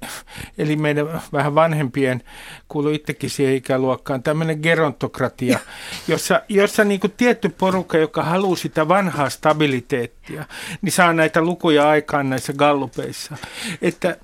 eli 0.57 0.75
meidän 0.75 1.21
vähän 1.33 1.55
vanhempien, 1.55 2.23
kuuluu 2.67 2.91
itsekin 2.91 3.29
siihen 3.29 3.55
ikäluokkaan, 3.55 4.23
tämmöinen 4.23 4.59
gerontokratia, 4.61 5.59
jossa, 6.07 6.41
jossa 6.49 6.83
niin 6.83 6.99
kuin 6.99 7.13
tietty 7.17 7.49
porukka, 7.49 7.97
joka 7.97 8.23
haluaa 8.23 8.55
sitä 8.55 8.87
vanhaa 8.87 9.29
stabiliteettia, 9.29 10.45
niin 10.81 10.91
saa 10.91 11.13
näitä 11.13 11.41
lukuja 11.41 11.89
aikaan 11.89 12.29
näissä 12.29 12.53
gallupeissa. 12.53 13.37
Että 13.81 14.17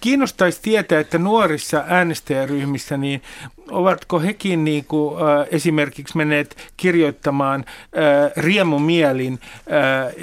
kiinnostaisi 0.00 0.62
tietää, 0.62 1.00
että 1.00 1.18
nuorissa 1.18 1.84
äänestäjäryhmissä, 1.88 2.96
niin 2.96 3.22
ovatko 3.76 4.20
hekin 4.20 4.64
niin 4.64 4.84
kuin, 4.84 5.16
äh, 5.16 5.46
esimerkiksi 5.50 6.16
menneet 6.16 6.56
kirjoittamaan 6.76 7.64
äh, 7.68 8.32
riemumielin, 8.36 9.40
äh, 9.72 10.14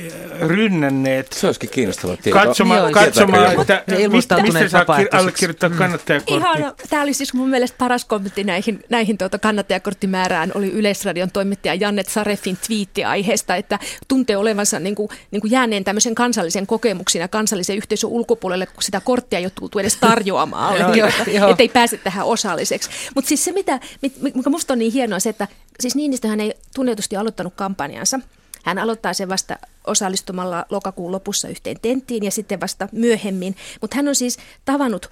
rynnänneet 0.47 1.33
Se 1.33 1.47
olisikin 1.47 1.69
kiinnostava 1.69 2.17
tieto. 2.17 2.39
katsomaan, 2.39 2.79
Joo, 2.79 2.91
katsomaan 2.91 3.61
että 3.61 3.83
Ne 3.87 4.07
mistä, 4.07 4.41
mistä 4.41 4.67
saa 4.67 4.83
kir- 4.83 5.17
allekirjoittaa 5.17 5.69
kannattajakortti. 5.69 6.33
Ihana. 6.33 6.73
Tämä 6.89 7.03
oli 7.03 7.13
siis 7.13 7.33
mun 7.33 7.49
mielestä 7.49 7.77
paras 7.77 8.05
kommentti 8.05 8.43
näihin, 8.43 8.83
näihin 8.89 9.17
tuota 9.17 9.39
kannattajakorttimäärään 9.39 10.51
oli 10.55 10.71
Yleisradion 10.71 11.31
toimittaja 11.31 11.75
Jannet 11.75 12.09
Sarefin 12.09 12.57
twiitti 12.67 13.03
aiheesta, 13.03 13.55
että 13.55 13.79
tuntee 14.07 14.37
olevansa 14.37 14.79
niin 14.79 14.95
kuin, 14.95 15.09
niin 15.31 15.41
kuin 15.41 15.51
jääneen 15.51 15.83
tämmöisen 15.83 16.15
kansallisen 16.15 16.67
kokemuksin 16.67 17.21
ja 17.21 17.27
kansallisen 17.27 17.77
yhteisön 17.77 18.09
ulkopuolelle, 18.09 18.65
kun 18.65 18.83
sitä 18.83 19.01
korttia 19.01 19.39
ei 19.39 19.45
ole 19.45 19.51
tultu 19.59 19.79
edes 19.79 19.95
tarjoamaan 19.95 20.75
Joo, 20.77 20.83
allekirjoittaa, 20.85 21.33
joo. 21.33 21.49
että 21.49 21.63
ei 21.63 21.69
pääse 21.69 21.97
tähän 21.97 22.25
osalliseksi. 22.25 22.89
Mutta 23.15 23.29
siis 23.29 23.42
se, 23.43 23.51
mitä, 23.51 23.79
mit- 24.01 24.35
mikä 24.35 24.49
musta 24.49 24.73
on 24.73 24.79
niin 24.79 24.93
hienoa, 24.93 25.19
se, 25.19 25.29
että 25.29 25.47
siis 25.79 25.95
Niinistöhän 25.95 26.39
ei 26.39 26.53
tunnetusti 26.75 27.17
aloittanut 27.17 27.53
kampanjansa. 27.55 28.19
Hän 28.63 28.79
aloittaa 28.79 29.13
sen 29.13 29.29
vasta 29.29 29.57
osallistumalla 29.87 30.65
lokakuun 30.69 31.11
lopussa 31.11 31.47
yhteen 31.47 31.77
tenttiin 31.81 32.23
ja 32.23 32.31
sitten 32.31 32.61
vasta 32.61 32.89
myöhemmin. 32.91 33.55
Mutta 33.81 33.95
hän 33.95 34.07
on 34.07 34.15
siis 34.15 34.37
tavannut 34.65 35.09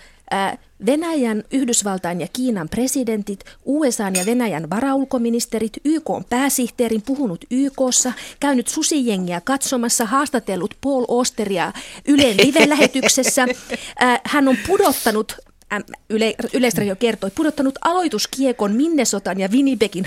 Venäjän, 0.85 1.43
Yhdysvaltain 1.51 2.21
ja 2.21 2.27
Kiinan 2.33 2.69
presidentit, 2.69 3.45
USAn 3.65 4.15
ja 4.15 4.25
Venäjän 4.25 4.69
varaulkoministerit, 4.69 5.73
YK 5.85 6.09
pääsihteerin 6.29 7.01
puhunut 7.01 7.45
YKssa, 7.51 8.13
käynyt 8.39 8.67
susijengiä 8.67 9.41
katsomassa, 9.41 10.05
haastatellut 10.05 10.75
Paul 10.81 11.05
Osteria 11.07 11.73
Ylen 12.07 12.37
live-lähetyksessä. 12.37 13.47
Hän 14.23 14.47
on 14.47 14.57
pudottanut 14.67 15.37
Yle, 16.09 16.35
Yleisradio 16.53 16.95
kertoi, 16.95 17.31
pudottanut 17.31 17.79
aloituskiekon 17.81 18.71
Minnesotan 18.71 19.39
ja 19.39 19.49
Winnipegin 19.49 20.05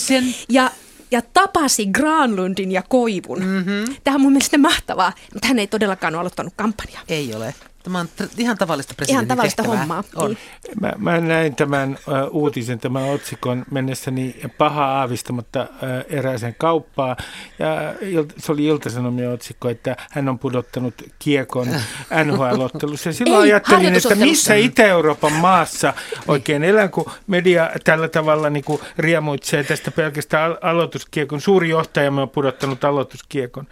sen. 0.00 0.34
Ja, 0.48 0.70
ja 1.10 1.22
tapasi 1.34 1.86
Granlundin 1.86 2.72
ja 2.72 2.82
Koivun. 2.88 3.44
Mm-hmm. 3.44 3.96
Tämä 4.04 4.14
on 4.14 4.20
mun 4.20 4.32
mielestä 4.32 4.58
mahtavaa, 4.58 5.12
mutta 5.34 5.48
hän 5.48 5.58
ei 5.58 5.66
todellakaan 5.66 6.14
ole 6.14 6.20
aloittanut 6.20 6.52
kampanjaa. 6.56 7.02
Ei 7.08 7.34
ole. 7.34 7.54
Tämä 7.82 7.98
on 8.00 8.08
ihan 8.38 8.58
tavallista 8.58 8.94
presidentin 8.96 9.26
Ihan 9.26 9.36
tavallista 9.36 9.62
tehtävää. 9.62 9.78
hommaa. 9.80 10.04
On. 10.16 10.28
Niin. 10.30 10.38
Mä, 10.80 10.92
mä 10.98 11.20
näin 11.20 11.56
tämän 11.56 11.98
ä, 12.08 12.24
uutisen, 12.26 12.78
tämän 12.78 13.04
otsikon 13.04 13.64
mennessäni 13.70 14.36
paha 14.58 14.84
aavistamatta 14.84 15.66
erääseen 16.10 16.54
kauppaan. 16.58 17.16
Ja 17.58 17.92
il- 18.00 18.32
se 18.38 18.52
oli 18.52 18.64
Ilta-Sanomien 18.64 19.30
otsikko, 19.30 19.68
että 19.68 19.96
hän 20.10 20.28
on 20.28 20.38
pudottanut 20.38 20.94
kiekon 21.18 21.66
NHL-ottelussa. 22.24 23.08
Ja 23.08 23.12
silloin 23.12 23.44
Ei, 23.44 23.52
ajattelin, 23.52 23.94
että 23.94 24.14
missä 24.14 24.54
Itä-Euroopan 24.54 25.32
maassa 25.32 25.94
oikein 26.28 26.64
elän, 26.64 26.90
kun 26.90 27.10
media 27.26 27.70
tällä 27.84 28.08
tavalla 28.08 28.50
niin 28.50 28.64
kuin 28.64 28.80
riemuitsee 28.98 29.64
tästä 29.64 29.90
pelkästään 29.90 30.50
al- 30.50 30.56
aloituskiekon. 30.70 31.40
Suuri 31.40 31.68
johtajamme 31.68 32.20
on 32.22 32.30
pudottanut 32.30 32.84
aloituskiekon. 32.84 33.66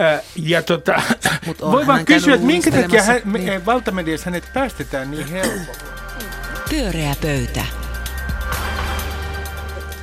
Ä, 0.00 0.20
ja 0.36 0.62
tota, 0.62 1.02
voi 1.60 1.86
vaan 1.86 2.04
kysyä, 2.04 2.34
että 2.34 2.46
minkä 2.46 2.70
takia 2.70 3.02
hän, 3.02 3.20
me- 3.24 3.55
Niin. 3.58 3.66
valtamediassa 3.66 4.24
hänet 4.24 4.50
päästetään 4.54 5.10
niin 5.10 5.26
helpolla. 5.26 5.78
Pyöreä 6.70 7.14
pöytä. 7.22 7.64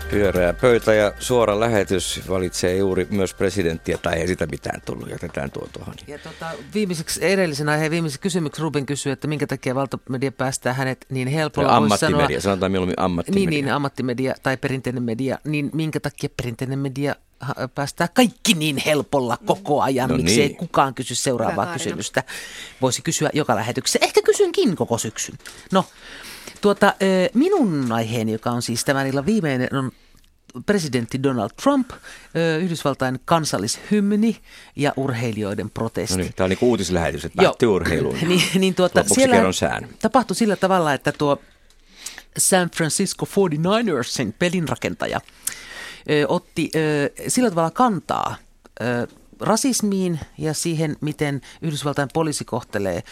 Pyöreä 0.09 0.53
pöytä 0.53 0.93
ja 0.93 1.13
suora 1.19 1.59
lähetys 1.59 2.21
valitsee 2.29 2.75
juuri 2.77 3.07
myös 3.09 3.33
presidenttiä, 3.33 3.97
tai 3.97 4.19
ei 4.19 4.27
sitä 4.27 4.45
mitään 4.45 4.81
tullut, 4.85 5.09
jätetään 5.09 5.51
tuo 5.51 5.67
tuohon. 5.73 5.93
Ja 6.07 6.17
tota, 6.19 6.51
viimeiseksi 6.73 7.25
edellisen 7.25 7.69
aiheen 7.69 7.91
viimeisen 7.91 8.19
kysymyksen 8.19 8.63
Ruben 8.63 8.85
kysyi, 8.85 9.11
että 9.11 9.27
minkä 9.27 9.47
takia 9.47 9.75
valtamedia 9.75 10.31
päästää 10.31 10.73
hänet 10.73 11.05
niin 11.09 11.27
helpolla. 11.27 11.67
voisi 11.67 11.77
Ammattimedia, 11.77 12.27
sanoa- 12.27 12.41
sanotaan 12.41 12.71
mieluummin 12.71 12.99
ammattimedia. 12.99 13.49
Niin, 13.49 13.65
niin, 13.65 13.73
ammattimedia 13.73 14.35
tai 14.43 14.57
perinteinen 14.57 15.03
media, 15.03 15.37
niin 15.43 15.69
minkä 15.73 15.99
takia 15.99 16.29
perinteinen 16.37 16.79
media 16.79 17.15
päästää 17.75 18.07
kaikki 18.07 18.53
niin 18.53 18.77
helpolla 18.85 19.37
koko 19.45 19.81
ajan, 19.81 20.09
No 20.09 20.17
no 20.17 20.23
miksi 20.23 20.41
ei 20.41 20.47
niin. 20.47 20.57
kukaan 20.57 20.93
kysy 20.93 21.15
seuraavaa 21.15 21.65
Hyvä 21.65 21.73
kysymystä. 21.73 22.23
Voisi 22.81 23.01
kysyä 23.01 23.29
joka 23.33 23.55
lähetyksessä. 23.55 23.99
Ehkä 24.01 24.21
kysynkin 24.21 24.75
koko 24.75 24.97
syksyn. 24.97 25.35
No, 25.71 25.85
tuota, 26.61 26.93
minun 27.33 27.91
aiheeni, 27.91 28.31
joka 28.31 28.51
on 28.51 28.61
siis 28.61 28.85
tämän 28.85 29.07
illan 29.07 29.25
viimeinen, 29.25 29.69
on 29.75 29.91
presidentti 30.65 31.23
Donald 31.23 31.49
Trump, 31.63 31.89
Yhdysvaltain 32.61 33.19
kansallishymni 33.25 34.37
ja 34.75 34.93
urheilijoiden 34.97 35.69
protesti. 35.69 36.17
No 36.17 36.23
niin, 36.23 36.33
tämä 36.35 36.45
on 36.45 36.49
niin 36.49 36.59
uutislähetys, 36.61 37.25
että 37.25 37.43
päättyy 37.43 37.69
urheiluun. 37.69 38.17
Niin, 38.27 38.43
niin 38.59 38.75
tuota, 38.75 38.99
Lopuksi 38.99 39.27
kerron 39.27 39.53
sään. 39.53 39.89
tapahtui 40.01 40.35
sillä 40.35 40.55
tavalla, 40.55 40.93
että 40.93 41.11
tuo 41.11 41.41
San 42.37 42.69
Francisco 42.69 43.25
49ersin 43.25 44.33
pelinrakentaja 44.39 45.21
otti 46.27 46.71
sillä 47.27 47.49
tavalla 47.49 47.71
kantaa 47.71 48.35
rasismiin 49.39 50.19
ja 50.37 50.53
siihen, 50.53 50.95
miten 51.01 51.41
Yhdysvaltain 51.61 52.09
poliisi 52.13 52.45
kohtelee 52.45 53.03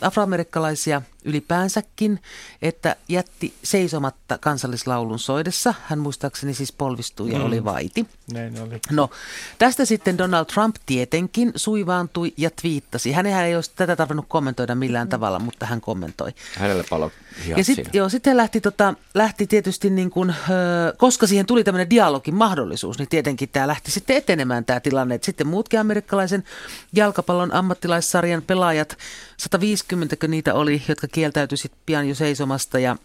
afroamerikkalaisia 0.00 1.02
ylipäänsäkin, 1.26 2.20
että 2.62 2.96
jätti 3.08 3.54
seisomatta 3.62 4.38
kansallislaulun 4.38 5.18
soidessa. 5.18 5.74
Hän 5.82 5.98
muistaakseni 5.98 6.54
siis 6.54 6.72
polvistui 6.72 7.32
ja 7.32 7.42
oli 7.42 7.64
vaiti. 7.64 8.06
Näin 8.32 8.60
oli. 8.60 8.80
No, 8.90 9.10
tästä 9.58 9.84
sitten 9.84 10.18
Donald 10.18 10.44
Trump 10.44 10.76
tietenkin 10.86 11.52
suivaantui 11.56 12.34
ja 12.36 12.50
twiittasi. 12.50 13.12
Hänenhän 13.12 13.44
ei 13.44 13.56
olisi 13.56 13.70
tätä 13.76 13.96
tarvinnut 13.96 14.26
kommentoida 14.28 14.74
millään 14.74 15.08
tavalla, 15.08 15.38
mutta 15.38 15.66
hän 15.66 15.80
kommentoi. 15.80 16.32
Hänelle 16.58 16.84
palo 16.90 17.10
Ja 17.56 17.64
sitten 17.64 17.90
joo, 17.92 18.08
sitten 18.08 18.36
lähti, 18.36 18.60
tota, 18.60 18.94
lähti 19.14 19.46
tietysti, 19.46 19.90
niin 19.90 20.10
kun, 20.10 20.30
ö, 20.30 20.94
koska 20.96 21.26
siihen 21.26 21.46
tuli 21.46 21.64
tämmöinen 21.64 21.90
dialogin 21.90 22.34
mahdollisuus, 22.34 22.98
niin 22.98 23.08
tietenkin 23.08 23.48
tämä 23.48 23.68
lähti 23.68 23.90
sitten 23.90 24.16
etenemään 24.16 24.64
tämä 24.64 24.80
tilanne. 24.80 25.14
Et 25.14 25.24
sitten 25.24 25.46
muutkin 25.46 25.80
amerikkalaisen 25.80 26.44
jalkapallon 26.92 27.54
ammattilaissarjan 27.54 28.42
pelaajat, 28.42 28.98
150 29.36 30.16
niitä 30.28 30.54
oli, 30.54 30.82
jotka 30.88 31.08
kieltäytyi 31.16 31.58
sitten 31.58 31.80
pian 31.86 32.08
jo 32.08 32.14
seisomasta 32.14 32.78
ja 32.78 32.96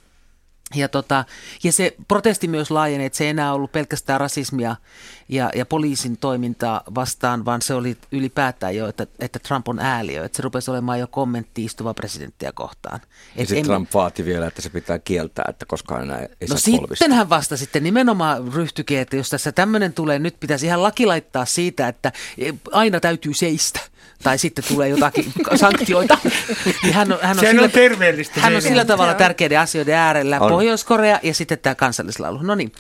ja, 0.76 0.90
tota, 0.90 1.26
ja 1.64 1.72
se 1.72 1.96
protesti 2.08 2.48
myös 2.48 2.72
laajeni, 2.72 3.06
että 3.06 3.18
se 3.18 3.24
ei 3.24 3.30
enää 3.30 3.54
ollut 3.54 3.72
pelkästään 3.72 4.20
rasismia 4.20 4.76
ja, 5.32 5.50
ja 5.56 5.66
poliisin 5.66 6.18
toimintaa 6.18 6.84
vastaan, 6.96 7.46
vaan 7.46 7.62
se 7.62 7.74
oli 7.74 7.98
ylipäätään 8.12 8.76
jo, 8.76 8.88
että, 8.88 9.08
että 9.20 9.40
Trump 9.40 9.68
on 9.68 9.80
ääliö. 9.80 10.26
Että 10.26 10.36
se 10.36 10.42
rupesi 10.44 10.72
olemaan 10.72 11.00
jo 11.00 11.08
kommentti 11.08 11.66
istuva 11.66 11.94
presidenttiä 11.94 12.52
kohtaan. 12.52 13.00
Ja 13.04 13.10
Et 13.36 13.40
sitten 13.48 13.58
en- 13.58 13.66
Trump 13.66 13.94
vaati 13.94 14.26
vielä, 14.26 14.48
että 14.48 14.62
se 14.62 14.70
pitää 14.70 15.00
kieltää, 15.00 15.46
että 15.50 15.66
koskaan 15.66 16.04
enää 16.04 16.20
ei 16.20 16.28
No 16.42 16.48
saa 16.48 16.58
sitten 16.58 16.80
polvistaa. 16.82 17.08
hän 17.10 17.30
vasta 17.30 17.58
sitten 17.58 17.84
nimenomaan 17.84 18.54
ryhtyikin, 18.54 19.00
että 19.00 19.16
jos 19.16 19.30
tässä 19.30 19.52
tämmöinen 19.52 19.94
tulee, 19.94 20.20
nyt 20.20 20.40
pitäisi 20.40 20.66
ihan 20.66 20.84
laki 20.84 21.06
laittaa 21.06 21.46
siitä, 21.46 21.88
että 21.88 22.12
aina 22.72 23.00
täytyy 23.00 23.34
seistä. 23.34 23.80
Tai 24.24 24.38
sitten 24.38 24.64
tulee 24.68 24.90
jotakin 24.90 25.34
sanktioita. 25.56 26.18
Niin 26.84 26.94
hän 26.94 27.12
on, 27.12 27.20
hän 27.22 27.32
on, 27.32 27.40
Sehän 27.40 27.56
sillä, 27.56 27.66
on 27.66 27.72
terveellistä. 27.72 28.42
hän 28.42 28.56
on 28.56 28.62
sillä 28.62 28.86
tavalla 28.86 29.14
tärkeiden 29.14 29.60
asioiden 29.60 29.96
äärellä. 29.96 30.40
On. 30.40 30.50
Pohjois-Korea 30.52 31.20
ja 31.24 31.34
sitten 31.34 31.60
tämä 31.60 31.76
kansallislaulu. 31.76 32.40
No 32.42 32.56
niin. 32.56 32.72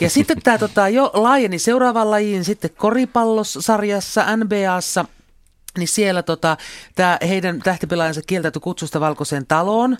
Ja 0.00 0.10
sitten 0.10 0.42
tämä 0.42 0.58
tota, 0.58 0.88
jo 0.88 1.10
laajeni 1.14 1.58
seuraavaan 1.82 2.10
lajiin 2.10 2.44
sitten 2.44 2.70
koripallosarjassa, 2.76 4.36
NBAssa. 4.36 5.04
Niin 5.78 5.88
siellä 5.88 6.22
tota, 6.22 6.56
tää 6.94 7.18
heidän 7.28 7.58
tähtipelaajansa 7.58 8.22
kieltäytyi 8.26 8.60
kutsusta 8.60 9.00
valkoiseen 9.00 9.46
taloon 9.46 9.96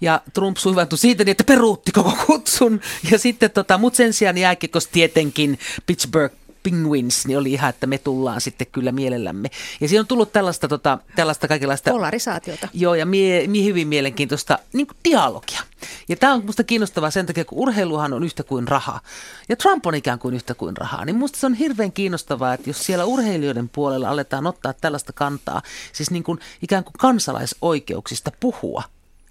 ja 0.00 0.20
Trump 0.32 0.56
suivantui 0.56 0.98
siitä 0.98 1.24
niin, 1.24 1.30
että 1.30 1.44
peruutti 1.44 1.92
koko 1.92 2.12
kutsun. 2.26 2.80
Ja 3.10 3.18
sitten 3.18 3.50
tota, 3.50 3.78
mut 3.78 3.94
sen 3.94 4.12
sijaan 4.12 4.38
jääkiekos 4.38 4.86
tietenkin 4.86 5.58
Pittsburgh 5.86 6.34
Penguins, 6.62 7.26
niin 7.26 7.38
oli 7.38 7.52
ihan, 7.52 7.70
että 7.70 7.86
me 7.86 7.98
tullaan 7.98 8.40
sitten 8.40 8.66
kyllä 8.72 8.92
mielellämme. 8.92 9.50
Ja 9.80 9.88
siinä 9.88 10.00
on 10.00 10.06
tullut 10.06 10.32
tällaista, 10.32 10.68
tota, 10.68 10.98
tällaista 11.16 11.48
kaikenlaista... 11.48 11.90
Polarisaatiota. 11.90 12.68
Joo, 12.74 12.94
ja 12.94 13.06
mie, 13.06 13.46
mie 13.46 13.64
hyvin 13.64 13.88
mielenkiintoista 13.88 14.58
niin 14.72 14.86
dialogia. 15.04 15.60
Ja 16.08 16.16
tämä 16.16 16.32
on 16.32 16.46
musta 16.46 16.64
kiinnostavaa 16.64 17.10
sen 17.10 17.26
takia, 17.26 17.44
kun 17.44 17.58
urheiluhan 17.58 18.12
on 18.12 18.24
yhtä 18.24 18.42
kuin 18.42 18.68
raha. 18.68 19.00
Ja 19.48 19.56
Trump 19.56 19.86
on 19.86 19.94
ikään 19.94 20.18
kuin 20.18 20.34
yhtä 20.34 20.54
kuin 20.54 20.76
rahaa. 20.76 21.04
Niin 21.04 21.16
musta 21.16 21.38
se 21.38 21.46
on 21.46 21.54
hirveän 21.54 21.92
kiinnostavaa, 21.92 22.54
että 22.54 22.70
jos 22.70 22.86
siellä 22.86 23.04
urheilijoiden 23.04 23.68
puolella 23.68 24.08
aletaan 24.08 24.46
ottaa 24.46 24.72
tällaista 24.72 25.12
kantaa, 25.12 25.62
siis 25.92 26.10
niin 26.10 26.24
kuin 26.24 26.38
ikään 26.62 26.84
kuin 26.84 26.94
kansalaisoikeuksista 26.98 28.32
puhua, 28.40 28.82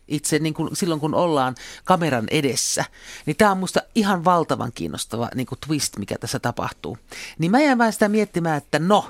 itse 0.10 0.40
niin 0.40 0.54
kuin 0.54 0.76
silloin, 0.76 1.00
kun 1.02 1.16
ollaan 1.16 1.56
kameran 1.86 2.28
edessä, 2.32 2.86
niin 3.26 3.36
tämä 3.36 3.52
on 3.52 3.58
musta 3.58 3.82
ihan 3.96 4.26
valtavan 4.26 4.72
kiinnostava 4.76 5.30
niin 5.36 5.48
kuin 5.48 5.60
twist, 5.68 5.98
mikä 5.98 6.18
tässä 6.18 6.40
tapahtuu. 6.40 6.98
Niin 7.38 7.52
mä 7.52 7.62
jään 7.62 7.78
vähän 7.78 7.94
sitä 7.94 8.10
miettimään, 8.10 8.58
että 8.58 8.80
no, 8.80 9.06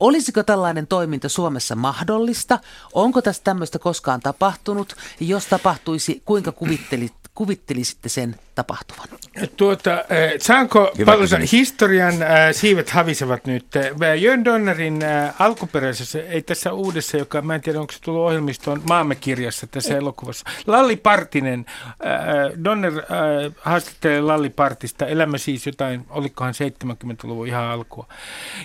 Olisiko 0.00 0.42
tällainen 0.42 0.86
toiminta 0.86 1.28
Suomessa 1.28 1.76
mahdollista? 1.76 2.58
Onko 2.92 3.22
tässä 3.22 3.42
tämmöistä 3.44 3.78
koskaan 3.78 4.20
tapahtunut? 4.20 4.96
Jos 5.20 5.46
tapahtuisi, 5.46 6.22
kuinka 6.24 6.52
kuvittelit, 6.52 7.14
kuvittelisitte 7.34 8.08
sen 8.08 8.36
tapahtuvan? 8.54 9.08
Tuota, 9.56 10.04
eh, 10.10 10.32
saanko 10.40 10.92
kysymys. 11.20 11.52
historian 11.52 12.22
äh, 12.22 12.28
siivet 12.52 12.90
havisevat 12.90 13.46
nyt. 13.46 13.76
Äh, 13.76 14.18
Jön 14.18 14.44
Donnerin 14.44 15.02
äh, 15.02 15.34
alkuperäisessä, 15.38 16.22
ei 16.22 16.42
tässä 16.42 16.72
uudessa, 16.72 17.16
joka 17.16 17.42
mä 17.42 17.54
en 17.54 17.60
tiedä 17.60 17.80
onko 17.80 17.92
se 17.92 18.00
tullut 18.00 18.26
ohjelmistoon, 18.26 18.82
maamme 18.88 19.14
kirjassa 19.14 19.66
tässä 19.66 19.96
elokuvassa. 19.96 20.44
Lalli 20.66 20.96
Partinen, 20.96 21.66
äh, 21.88 22.64
Donner 22.64 22.92
äh, 22.98 23.52
haastattelee 23.60 24.20
Lalli 24.20 24.50
Partista, 24.50 25.06
elämä 25.06 25.38
siis 25.38 25.66
jotain, 25.66 26.06
olikohan 26.10 26.54
70-luvun 26.54 27.46
ihan 27.46 27.64
alkua. 27.64 28.06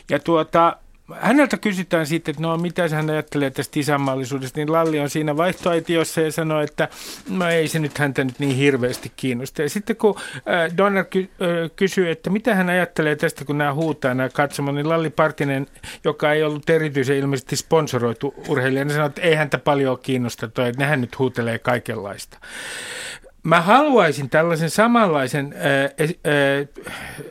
Ja 0.10 0.20
tuota, 0.20 0.78
häneltä 1.16 1.58
kysytään 1.58 2.06
sitten, 2.06 2.32
että 2.32 2.42
no 2.42 2.58
mitä 2.58 2.90
hän 2.90 3.10
ajattelee 3.10 3.50
tästä 3.50 3.80
isänmaallisuudesta, 3.80 4.60
niin 4.60 4.72
Lalli 4.72 5.00
on 5.00 5.10
siinä 5.10 5.38
vaihtoaitiossa 5.38 6.22
ja 6.22 6.32
sanoo, 6.32 6.62
että 6.62 6.88
no 7.30 7.50
ei 7.50 7.68
se 7.68 7.80
nyt 7.80 7.98
häntä 7.98 8.24
nyt 8.24 8.40
niin 8.40 8.56
hirveästi 8.56 9.12
kiinnosta. 9.16 9.62
Ja 9.62 9.70
sitten 9.70 9.96
kun 9.96 10.16
äh, 10.36 10.78
Donner 10.78 11.06
ky- 11.06 11.30
äh, 11.42 11.72
kysyy, 11.76 12.12
että 12.12 12.30
mitä 12.30 12.56
hän 12.56 12.70
ajattelee 12.70 13.16
tästä, 13.16 13.46
kun 13.46 13.58
nämä 13.58 13.74
huutaa 13.74 14.14
nämä 14.14 14.30
katsomaan, 14.30 14.76
niin 14.76 14.90
Lalli 14.90 15.10
Partinen, 15.10 15.68
joka 16.04 16.34
ei 16.34 16.44
ollut 16.44 16.70
erityisen 16.70 17.18
ilmeisesti 17.18 17.56
sponsoroitu 17.56 18.34
urheilija, 18.48 18.86
niin 18.86 18.94
sanoo, 18.94 19.08
että 19.08 19.22
ei 19.22 19.36
häntä 19.36 19.58
paljon 19.58 20.00
kiinnosta 20.00 20.48
toi, 20.48 20.70
että 20.70 20.84
nehän 20.84 21.02
nyt 21.02 21.20
huutelee 21.20 21.60
kaikenlaista. 21.60 22.38
Mä 23.48 23.62
haluaisin 23.62 24.30
tällaisen 24.30 24.70
samanlaisen 24.70 25.54
äh, 25.54 26.04
äh, 26.04 26.68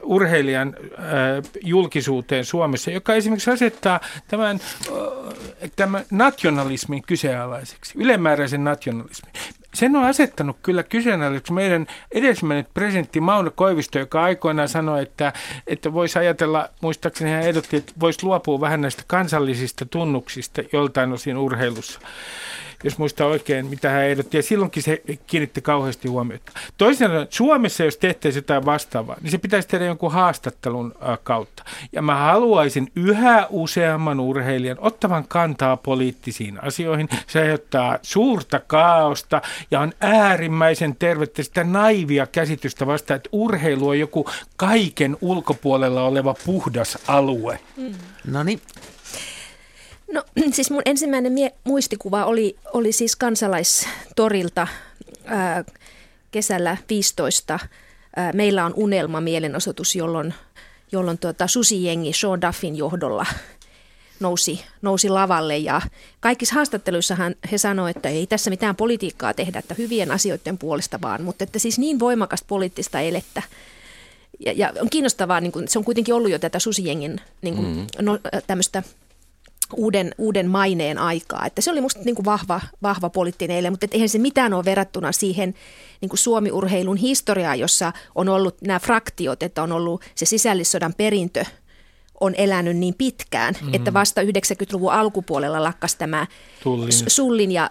urheilijan 0.02 0.76
äh, 0.78 1.50
julkisuuteen 1.64 2.44
Suomessa, 2.44 2.90
joka 2.90 3.14
esimerkiksi 3.14 3.50
asettaa 3.50 4.00
tämän, 4.28 4.60
äh, 4.88 5.70
tämän 5.76 6.04
nationalismin 6.10 7.02
kyseenalaiseksi, 7.02 7.98
ylimääräisen 7.98 8.64
nationalismin. 8.64 9.32
Sen 9.74 9.96
on 9.96 10.04
asettanut 10.04 10.56
kyllä 10.62 10.82
kyseenalaiseksi 10.82 11.52
meidän 11.52 11.86
edesmennyt 12.12 12.74
presidentti 12.74 13.20
Mauno 13.20 13.50
Koivisto, 13.50 13.98
joka 13.98 14.22
aikoinaan 14.22 14.68
sanoi, 14.68 15.02
että, 15.02 15.32
että 15.66 15.92
voisi 15.92 16.18
ajatella, 16.18 16.68
muistaakseni 16.80 17.30
hän 17.30 17.42
ehdotti, 17.42 17.76
että 17.76 17.92
voisi 18.00 18.26
luopua 18.26 18.60
vähän 18.60 18.80
näistä 18.80 19.02
kansallisista 19.06 19.86
tunnuksista 19.86 20.62
joltain 20.72 21.12
osin 21.12 21.36
urheilussa. 21.36 22.00
Jos 22.84 22.98
muista 22.98 23.26
oikein, 23.26 23.66
mitä 23.66 23.90
hän 23.90 24.04
ehdotti. 24.04 24.36
Ja 24.36 24.42
silloinkin 24.42 24.82
se 24.82 25.02
kiinnitti 25.26 25.62
kauheasti 25.62 26.08
huomiota. 26.08 26.52
Toisaalta 26.78 27.26
Suomessa, 27.30 27.84
jos 27.84 27.96
tehtäisiin 27.96 28.38
jotain 28.38 28.64
vastaavaa, 28.64 29.16
niin 29.22 29.30
se 29.30 29.38
pitäisi 29.38 29.68
tehdä 29.68 29.84
jonkun 29.84 30.12
haastattelun 30.12 30.94
kautta. 31.22 31.64
Ja 31.92 32.02
mä 32.02 32.14
haluaisin 32.14 32.92
yhä 32.96 33.46
useamman 33.50 34.20
urheilijan 34.20 34.76
ottavan 34.80 35.28
kantaa 35.28 35.76
poliittisiin 35.76 36.64
asioihin. 36.64 37.08
Se 37.26 37.40
aiheuttaa 37.40 37.98
suurta 38.02 38.60
kaaosta 38.60 39.42
ja 39.70 39.80
on 39.80 39.92
äärimmäisen 40.00 40.96
tervettä 40.96 41.42
sitä 41.42 41.64
naivia 41.64 42.26
käsitystä 42.26 42.86
vasta, 42.86 43.14
että 43.14 43.28
urheilu 43.32 43.88
on 43.88 43.98
joku 43.98 44.30
kaiken 44.56 45.16
ulkopuolella 45.20 46.02
oleva 46.02 46.34
puhdas 46.46 46.98
alue. 47.08 47.58
Mm. 47.76 47.94
No 48.26 48.42
niin. 48.42 48.60
No 50.12 50.22
siis 50.52 50.70
mun 50.70 50.82
ensimmäinen 50.84 51.32
mie- 51.32 51.54
muistikuva 51.64 52.24
oli, 52.24 52.56
oli 52.72 52.92
siis 52.92 53.16
kansalaistorilta 53.16 54.66
ää, 55.24 55.64
kesällä 56.30 56.76
15. 56.88 57.58
Ää, 58.16 58.32
meillä 58.32 58.64
on 58.64 58.74
unelma 58.76 59.20
mielenosoitus, 59.20 59.96
jolloin, 59.96 60.34
jolloin 60.92 61.18
tuota, 61.18 61.46
susijengi 61.46 62.12
Sean 62.12 62.40
Duffin 62.40 62.76
johdolla 62.76 63.26
nousi, 64.20 64.64
nousi 64.82 65.08
lavalle 65.08 65.56
ja 65.56 65.80
kaikissa 66.20 66.54
haastatteluissahan 66.54 67.34
he 67.52 67.58
sanoivat, 67.58 67.96
että 67.96 68.08
ei 68.08 68.26
tässä 68.26 68.50
mitään 68.50 68.76
politiikkaa 68.76 69.34
tehdä, 69.34 69.58
että 69.58 69.74
hyvien 69.78 70.10
asioiden 70.10 70.58
puolesta 70.58 70.98
vaan, 71.02 71.22
mutta 71.22 71.44
että 71.44 71.58
siis 71.58 71.78
niin 71.78 71.98
voimakasta 71.98 72.46
poliittista 72.48 73.00
elettä. 73.00 73.42
Ja, 74.46 74.52
ja 74.52 74.72
on 74.80 74.90
kiinnostavaa, 74.90 75.40
niin 75.40 75.52
kuin, 75.52 75.68
se 75.68 75.78
on 75.78 75.84
kuitenkin 75.84 76.14
ollut 76.14 76.30
jo 76.30 76.38
tätä 76.38 76.58
susijengin 76.58 77.20
niin 77.42 77.54
kuin, 77.54 77.66
mm. 77.66 77.86
no, 78.00 78.18
tämmöistä 78.46 78.82
uuden, 79.74 80.14
uuden 80.18 80.50
maineen 80.50 80.98
aikaa. 80.98 81.46
Että 81.46 81.60
se 81.60 81.70
oli 81.70 81.80
musta 81.80 82.00
niin 82.04 82.14
kuin 82.14 82.24
vahva, 82.24 82.60
vahva 82.82 83.10
poliittinen 83.10 83.56
ele, 83.56 83.70
mutta 83.70 83.86
eihän 83.90 84.08
se 84.08 84.18
mitään 84.18 84.54
ole 84.54 84.64
verrattuna 84.64 85.12
siihen 85.12 85.54
niin 86.00 86.08
kuin 86.08 86.18
Suomi-urheilun 86.18 86.96
historiaan, 86.96 87.58
jossa 87.58 87.92
on 88.14 88.28
ollut 88.28 88.62
nämä 88.62 88.78
fraktiot, 88.78 89.42
että 89.42 89.62
on 89.62 89.72
ollut 89.72 90.02
se 90.14 90.26
sisällissodan 90.26 90.94
perintö– 90.94 91.44
on 92.20 92.34
elänyt 92.34 92.76
niin 92.76 92.94
pitkään, 92.94 93.54
mm. 93.62 93.74
että 93.74 93.92
vasta 93.92 94.22
90-luvun 94.22 94.92
alkupuolella 94.92 95.62
lakkas 95.62 95.94
tämä 95.94 96.26
Tullin, 96.62 96.92
Sullin 97.06 97.52
ja 97.52 97.70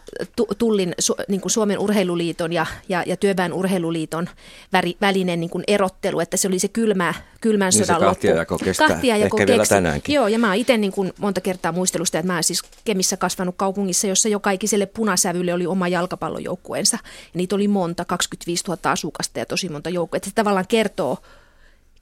Tullin, 0.57 0.93
su, 0.99 1.15
niin 1.27 1.41
kuin 1.41 1.51
Suomen 1.51 1.79
urheiluliiton 1.79 2.53
ja, 2.53 2.65
ja, 2.89 3.03
ja 3.07 3.17
työväen 3.17 3.53
urheiluliiton 3.53 4.29
väri, 4.73 4.95
välinen 5.01 5.39
niin 5.39 5.49
kuin 5.49 5.63
erottelu, 5.67 6.19
että 6.19 6.37
se 6.37 6.47
oli 6.47 6.59
se 6.59 6.67
kylmä, 6.67 7.13
kylmän 7.41 7.71
niin 7.75 7.85
sodan 7.85 7.99
se 7.99 8.05
kahtiajako 8.05 8.57
kestää, 8.57 8.87
kahtiajako 8.87 9.37
ehkä 9.37 9.51
vielä 9.51 9.65
tänäänkin. 9.65 10.15
Joo, 10.15 10.27
ja 10.27 10.39
mä 10.39 10.47
oon 10.47 10.55
itse 10.55 10.77
niin 10.77 10.91
kuin 10.91 11.13
monta 11.17 11.41
kertaa 11.41 11.71
muistelusta, 11.71 12.19
että 12.19 12.27
mä 12.27 12.33
oon 12.33 12.43
siis 12.43 12.61
Kemissä 12.85 13.17
kasvanut 13.17 13.55
kaupungissa, 13.57 14.07
jossa 14.07 14.29
jo 14.29 14.39
kaikiselle 14.39 14.85
punasävylle 14.85 15.53
oli 15.53 15.67
oma 15.67 15.87
jalkapallojoukkueensa. 15.87 16.97
Ja 17.03 17.37
niitä 17.37 17.55
oli 17.55 17.67
monta, 17.67 18.05
25 18.05 18.63
000 18.67 18.91
asukasta 18.91 19.39
ja 19.39 19.45
tosi 19.45 19.69
monta 19.69 19.89
joukkuetta. 19.89 20.29
Se 20.29 20.35
tavallaan 20.35 20.67
kertoo 20.67 21.17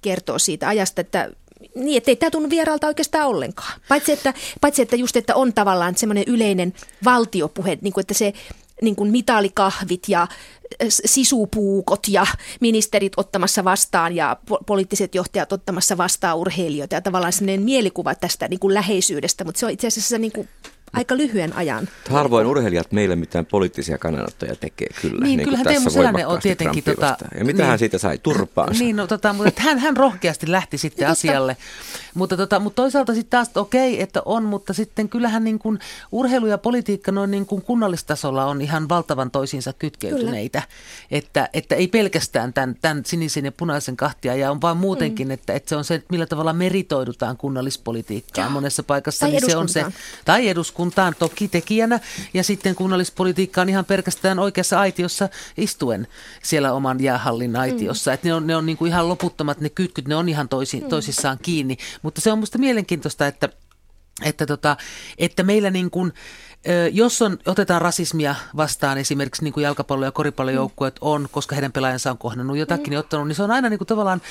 kertoo 0.04 0.40
siitä 0.40 0.68
ajasta, 0.68 1.02
että 1.02 1.30
niin, 1.76 1.98
ettei 1.98 2.16
tämä 2.16 2.30
tunnu 2.32 2.50
vieraalta 2.50 2.88
oikeastaan 2.88 3.28
ollenkaan. 3.28 3.82
Paitsi 3.90 4.12
että, 4.12 4.34
paitsi, 4.62 4.82
että 4.82 4.96
just, 4.96 5.16
että 5.16 5.36
on 5.36 5.54
tavallaan 5.54 5.98
semmoinen 5.98 6.24
yleinen 6.28 6.74
valtiopuhe, 7.06 7.78
niin 7.82 7.94
kuin, 7.94 8.02
että 8.02 8.14
se 8.14 8.34
niin 8.82 8.96
kuin 8.96 9.12
mitalikahvit 9.12 10.04
ja 10.08 10.28
sisupuukot 10.90 12.08
ja 12.08 12.26
ministerit 12.60 13.14
ottamassa 13.18 13.64
vastaan 13.64 14.16
ja 14.16 14.38
po- 14.52 14.64
poliittiset 14.66 15.16
johtajat 15.16 15.54
ottamassa 15.54 15.98
vastaan 15.98 16.38
urheilijoita 16.38 16.96
ja 16.96 17.02
tavallaan 17.02 17.34
sellainen 17.34 17.62
mielikuva 17.62 18.16
tästä 18.16 18.48
niin 18.48 18.60
kuin 18.60 18.74
läheisyydestä, 18.74 19.44
mutta 19.44 19.60
se 19.60 19.66
on 19.66 19.72
itse 19.72 19.88
asiassa 19.88 20.18
niin 20.18 20.32
kuin 20.32 20.50
aika 20.94 21.18
lyhyen 21.18 21.56
ajan. 21.56 21.88
Harvoin 22.10 22.48
urheilijat 22.48 22.92
meille 22.92 23.16
mitään 23.16 23.46
poliittisia 23.46 23.98
kannanottoja 23.98 24.56
tekee 24.56 24.88
kyllä. 25.02 25.26
Niin, 25.26 25.38
niin 25.38 25.44
kyllähän 25.44 25.66
Teemu 25.68 25.90
Selänne 25.90 26.28
on 26.28 26.40
tietenkin... 26.40 26.84
Tota, 26.84 27.18
ja 27.38 27.46
mitä 27.46 27.58
niin, 27.58 27.70
hän 27.70 27.80
siitä 27.80 27.98
sai? 27.98 28.18
Turpaansa. 28.18 28.84
Niin, 28.84 28.96
no, 28.96 29.08
tota, 29.08 29.34
mutta 29.34 29.62
hän, 29.62 29.80
hän 29.80 29.98
rohkeasti 29.98 30.52
lähti 30.52 30.78
sitten 30.78 31.08
asialle. 31.08 31.58
Mutta, 32.14 32.38
tota, 32.38 32.60
mutta 32.60 32.82
toisaalta 32.82 33.14
sitten 33.14 33.30
taas, 33.30 33.50
okei, 33.56 33.94
okay, 33.94 34.04
että 34.04 34.22
on, 34.26 34.44
mutta 34.44 34.74
sitten 34.74 35.10
kyllähän 35.10 35.44
niin 35.44 35.60
kuin 35.60 35.80
urheilu 36.12 36.48
ja 36.48 36.58
politiikka 36.58 37.12
noin 37.12 37.32
niin 37.32 37.46
kuin 37.46 37.62
kunnallistasolla 37.62 38.46
on 38.46 38.62
ihan 38.62 38.90
valtavan 38.90 39.32
toisiinsa 39.32 39.74
kytkeytyneitä. 39.74 40.62
Että, 41.12 41.50
että 41.54 41.76
ei 41.76 41.88
pelkästään 41.88 42.54
tämän, 42.54 42.76
tämän 42.82 43.06
sinisen 43.06 43.46
ja 43.46 43.52
punaisen 43.52 43.98
kahtia, 43.98 44.36
ja 44.36 44.52
on 44.52 44.62
vaan 44.62 44.78
muutenkin, 44.78 45.28
mm. 45.28 45.32
että, 45.32 45.54
että 45.54 45.70
se 45.70 45.76
on 45.76 45.84
se, 45.84 45.96
että 45.96 46.08
millä 46.12 46.26
tavalla 46.26 46.54
meritoidutaan 46.54 47.38
kunnallispolitiikkaan 47.38 48.52
monessa 48.52 48.84
paikassa. 48.84 49.20
Tai 49.20 49.32
niin 49.32 49.52
se 49.52 49.58
on 49.58 49.70
se, 49.70 49.86
tai 50.26 50.48
eduskuntaan 50.84 51.16
toki 51.20 51.48
tekijänä, 51.48 52.00
ja 52.34 52.44
sitten 52.44 52.76
kunnallispolitiikka 52.76 53.62
on 53.62 53.70
ihan 53.70 53.86
pelkästään 53.86 54.40
oikeassa 54.40 54.80
aitiossa 54.80 55.30
istuen 55.58 56.08
siellä 56.44 56.74
oman 56.74 57.00
jäähallin 57.00 57.56
aitiossa. 57.56 58.12
Mm. 58.12 58.14
Että 58.14 58.28
ne 58.28 58.34
on, 58.34 58.48
ne 58.48 58.56
on 58.56 58.66
niin 58.66 58.78
kuin 58.78 58.90
ihan 58.90 59.10
loputtomat 59.10 59.62
ne 59.62 59.70
kytkyt, 59.70 60.08
ne 60.08 60.16
on 60.16 60.30
ihan 60.30 60.50
toisi, 60.50 60.82
mm. 60.82 60.90
toisissaan 60.90 61.38
kiinni. 61.42 61.78
Mutta 62.02 62.22
se 62.22 62.32
on 62.32 62.40
musta 62.40 62.58
mielenkiintoista, 62.58 63.28
että, 63.28 63.50
että, 64.24 64.46
tota, 64.46 64.78
että 65.18 65.44
meillä 65.44 65.70
niin 65.70 65.90
kuin, 65.90 66.14
jos 66.92 67.22
on, 67.22 67.38
otetaan 67.46 67.82
rasismia 67.82 68.36
vastaan 68.58 68.98
esimerkiksi 68.98 69.44
niin 69.44 69.54
kuin 69.54 69.64
jalkapallo- 69.64 70.06
ja 70.06 70.12
koripallojoukkueet 70.12 70.96
on, 71.02 71.28
koska 71.32 71.56
heidän 71.56 71.72
pelaajansa 71.72 72.12
on 72.12 72.18
kohdannut 72.18 72.58
jotakin, 72.58 72.86
mm. 72.86 72.90
niin 72.90 73.00
ottanut, 73.00 73.28
niin 73.28 73.36
se 73.36 73.44
on 73.44 73.52
aina 73.52 73.70
niin 73.70 73.78
kuin 73.78 73.88
tavallaan, 73.88 74.22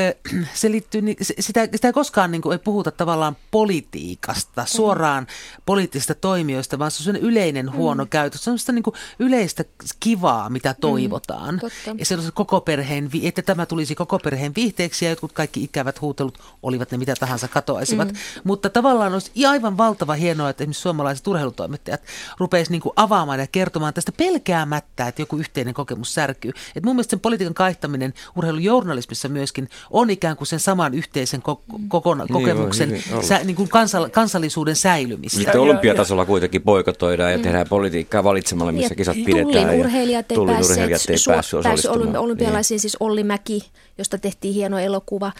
se 0.54 0.70
liittyy, 0.70 1.02
sitä, 1.20 1.68
sitä 1.72 1.88
ei 1.88 1.92
koskaan 1.92 2.30
niin 2.30 2.42
kuin, 2.42 2.52
ei 2.52 2.58
puhuta 2.58 2.90
tavallaan 2.90 3.36
politiikasta, 3.50 4.64
suoraan 4.66 5.24
mm. 5.24 5.62
poliittisista 5.66 6.14
toimijoista, 6.14 6.78
vaan 6.78 6.90
se 6.90 7.10
on 7.10 7.16
yleinen 7.16 7.66
mm. 7.66 7.72
huono 7.72 8.04
mm. 8.04 8.08
käytös. 8.08 8.44
Se 8.44 8.50
on 8.50 8.58
sitä 8.58 8.72
niin 8.72 8.82
kuin 8.82 8.94
yleistä 9.18 9.64
kivaa, 10.00 10.50
mitä 10.50 10.74
toivotaan. 10.80 11.60
Mm, 11.86 11.98
ja 11.98 12.06
se 12.06 12.14
on 12.14 12.22
se 12.22 12.30
koko 12.30 12.60
perheen, 12.60 13.10
että 13.22 13.42
tämä 13.42 13.66
tulisi 13.66 13.94
koko 13.94 14.18
perheen 14.18 14.54
viihteeksi 14.54 15.04
ja 15.04 15.10
jotkut 15.10 15.32
kaikki 15.32 15.64
ikävät 15.64 16.00
huutelut, 16.00 16.38
olivat 16.62 16.90
ne 16.90 16.98
mitä 16.98 17.14
tahansa, 17.20 17.48
katoaisivat. 17.48 18.08
Mm. 18.08 18.18
Mutta 18.44 18.70
tavallaan 18.70 19.12
olisi 19.12 19.46
aivan 19.46 19.76
valtava 19.76 20.14
hienoa, 20.14 20.50
että 20.50 20.64
esimerkiksi 20.64 20.82
suomalaiset 20.82 21.26
urheilutoimijat 21.26 21.71
toimittajat 21.72 22.02
rupeisi 22.38 22.70
niin 22.70 22.80
kuin 22.80 22.92
avaamaan 22.96 23.40
ja 23.40 23.46
kertomaan 23.46 23.94
tästä 23.94 24.12
pelkäämättä, 24.12 25.08
että 25.08 25.22
joku 25.22 25.36
yhteinen 25.36 25.74
kokemus 25.74 26.14
särkyy. 26.14 26.52
Et 26.76 26.84
mun 26.84 26.94
mielestä 26.94 27.10
sen 27.10 27.20
politiikan 27.20 27.54
kaihtaminen 27.54 28.14
urheilujournalismissa 28.36 29.28
myöskin 29.28 29.68
on 29.90 30.10
ikään 30.10 30.36
kuin 30.36 30.48
sen 30.48 30.60
saman 30.60 30.94
yhteisen 30.94 31.40
ko- 31.40 31.62
kokona- 31.88 32.24
niin 32.24 32.32
kokemuksen 32.32 32.90
niin, 32.90 33.24
sä, 33.24 33.40
niin 33.44 33.56
kuin 33.56 33.68
kansal- 33.68 34.10
kansallisuuden 34.10 34.76
säilymistä. 34.76 35.38
Sitten 35.38 35.60
olympiatasolla 35.60 36.24
kuitenkin 36.24 36.62
poikotoidaan 36.62 37.32
ja 37.32 37.38
mm. 37.38 37.42
tehdään 37.42 37.66
politiikkaa 37.68 38.24
valitsemalla, 38.24 38.72
missä 38.72 38.94
kisat 38.94 39.16
pidetään. 39.24 39.66
Tullin 39.66 39.80
urheilijat 39.80 40.32
ei 40.32 40.38
päässeet, 40.46 40.90
ei 40.90 41.16
päässyt, 41.26 41.62
päässyt 41.62 41.90
olympialaisiin, 41.90 42.74
niin. 42.74 42.80
siis 42.80 42.96
Olli 43.00 43.24
Mäki, 43.24 43.70
josta 43.98 44.18
tehtiin 44.18 44.54
hieno 44.54 44.78
elokuva. 44.78 45.32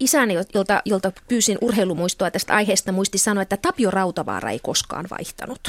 Isäni, 0.00 0.34
jolta, 0.54 0.82
jolta 0.84 1.12
pyysin 1.28 1.58
urheilumuistoa 1.60 2.30
tästä 2.30 2.54
aiheesta, 2.54 2.92
muisti 2.92 3.18
sanoa, 3.18 3.42
että 3.42 3.56
Tapio 3.56 3.90
Rautavaara 3.90 4.50
ei 4.50 4.58
koskaan 4.58 5.06
vaihtanut. 5.10 5.60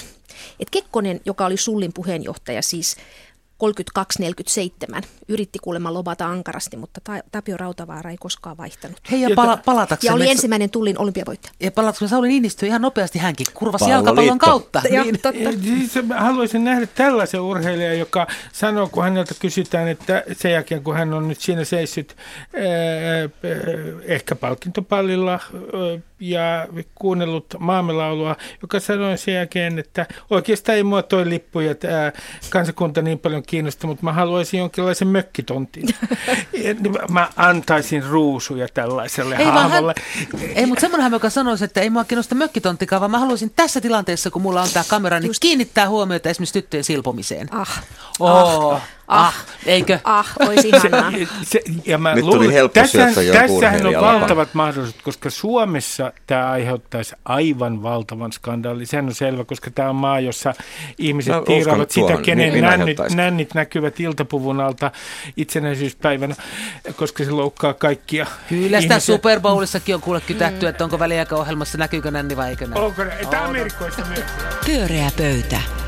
Et 0.59 0.69
Kekkonen, 0.69 1.21
joka 1.25 1.45
oli 1.45 1.57
Sullin 1.57 1.93
puheenjohtaja, 1.93 2.61
siis 2.61 2.95
32-47. 4.99 5.01
Yritti 5.27 5.59
kuulemma 5.59 5.93
lobata 5.93 6.25
ankarasti, 6.25 6.77
mutta 6.77 7.01
Tapio 7.31 7.57
Rautavaara 7.57 8.11
ei 8.11 8.17
koskaan 8.17 8.57
vaihtanut. 8.57 8.97
Hei, 9.11 9.21
ja 9.21 9.29
pala- 9.35 9.59
palataksemme... 9.65 10.11
Ja 10.11 10.15
oli 10.15 10.29
ensimmäinen 10.29 10.69
tullin 10.69 10.99
olympiavoittaja. 10.99 11.53
Ja 11.59 11.71
palataksemme 11.71 12.09
Sauli 12.09 12.27
Niinistö 12.27 12.65
ihan 12.65 12.81
nopeasti 12.81 13.19
hänkin 13.19 13.47
kurvasi 13.53 13.89
jalkapallon 13.89 14.37
kautta. 14.37 14.81
Joo, 14.89 15.03
niin. 15.03 15.21
totta. 15.21 15.51
Siis 15.63 15.91
haluaisin 16.17 16.63
nähdä 16.63 16.87
tällaisen 16.95 17.41
urheilijan, 17.41 17.99
joka 17.99 18.27
sanoo, 18.53 18.87
kun 18.87 19.03
häneltä 19.03 19.35
kysytään, 19.39 19.87
että 19.87 20.23
sen 20.31 20.51
jälkeen 20.51 20.83
kun 20.83 20.95
hän 20.95 21.13
on 21.13 21.27
nyt 21.27 21.41
siinä 21.41 21.63
seissyt 21.63 22.15
ehkä 24.03 24.35
palkintopallilla 24.35 25.39
ja 26.19 26.67
kuunnellut 26.95 27.55
maamelaulua, 27.59 28.35
joka 28.61 28.79
sanoi 28.79 29.17
sen 29.17 29.33
jälkeen, 29.33 29.79
että 29.79 30.05
oikeastaan 30.29 30.75
ei 30.75 30.83
mua 30.83 31.03
toi 31.03 31.29
lippu 31.29 31.59
ja 31.59 31.75
tämä 31.75 32.11
kansakunta 32.49 33.01
niin 33.01 33.19
paljon 33.19 33.43
kiinnosta, 33.43 33.87
mutta 33.87 34.03
mä 34.05 34.13
haluaisin 34.13 34.57
jonkinlaisen 34.57 35.07
mökkitontin. 35.07 35.85
Niin 36.53 36.77
mä 37.09 37.29
antaisin 37.35 38.03
ruusuja 38.03 38.67
tällaiselle 38.73 39.35
ei, 39.35 39.45
hahmolle. 39.45 39.93
Hän, 40.33 40.49
ei, 40.55 40.65
mutta 40.65 40.81
semmoinen 40.81 41.11
joka 41.11 41.29
sanoisi, 41.29 41.65
että 41.65 41.81
ei 41.81 41.89
mua 41.89 42.03
kiinnosta 42.03 42.35
mökkitonttikaan, 42.35 42.99
vaan 42.99 43.11
mä 43.11 43.19
haluaisin 43.19 43.51
tässä 43.55 43.81
tilanteessa, 43.81 44.31
kun 44.31 44.41
mulla 44.41 44.61
on 44.61 44.69
tämä 44.73 44.83
kamera, 44.89 45.19
niin 45.19 45.29
Just. 45.29 45.39
kiinnittää 45.39 45.89
huomiota 45.89 46.29
esimerkiksi 46.29 46.53
tyttöjen 46.53 46.83
silpomiseen. 46.83 47.53
Ah. 47.53 47.83
Oh. 48.19 48.73
ah. 48.73 48.81
Ah, 49.09 49.45
eikö? 49.65 49.99
Ah, 50.03 50.33
olisi 50.39 50.69
ihanaa. 50.69 51.11
Se, 51.11 51.27
se, 51.43 51.61
ja 51.85 51.97
mä 51.97 52.15
Nyt 52.15 52.23
luulen, 52.23 52.41
tuli 52.41 52.53
helppo 52.53 52.73
tässä, 52.73 52.97
Tässähän 53.33 53.85
on 53.85 54.01
valtavat 54.01 54.53
mahdollisuudet, 54.53 55.01
koska 55.01 55.29
Suomessa 55.29 56.13
tämä 56.27 56.51
aiheuttaisi 56.51 57.15
aivan 57.25 57.83
valtavan 57.83 58.31
skandaalin. 58.31 58.87
Sehän 58.87 59.05
on 59.05 59.15
selvä, 59.15 59.43
koska 59.43 59.71
tämä 59.71 59.89
on 59.89 59.95
maa, 59.95 60.19
jossa 60.19 60.53
ihmiset 60.97 61.33
no, 61.33 61.41
tiiraavat 61.41 61.91
sitä, 61.91 62.07
tuohon, 62.07 62.23
kenen 62.23 62.53
niin, 62.53 62.65
nännit, 62.65 62.97
nännit 63.15 63.53
näkyvät 63.53 63.99
iltapuvun 63.99 64.61
alta 64.61 64.91
itsenäisyyspäivänä, 65.37 66.35
koska 66.95 67.23
se 67.23 67.31
loukkaa 67.31 67.73
kaikkia 67.73 68.25
Kyllä 68.49 68.81
sitä 68.81 68.99
Super 68.99 69.39
Bowlissakin 69.39 69.95
on 69.95 70.01
kuule 70.01 70.21
kytätty, 70.21 70.65
mm. 70.65 70.69
että 70.69 70.83
onko 70.83 70.99
väliaikaohjelmassa 70.99 71.77
näkyykö 71.77 72.11
nänni 72.11 72.37
vai 72.37 72.49
eikö 72.49 72.67
näin. 72.67 72.81
Onko, 72.81 73.01
tämä 73.29 73.47
myös. 73.47 73.73
Pyöreä 74.65 75.11
pöytä. 75.17 75.78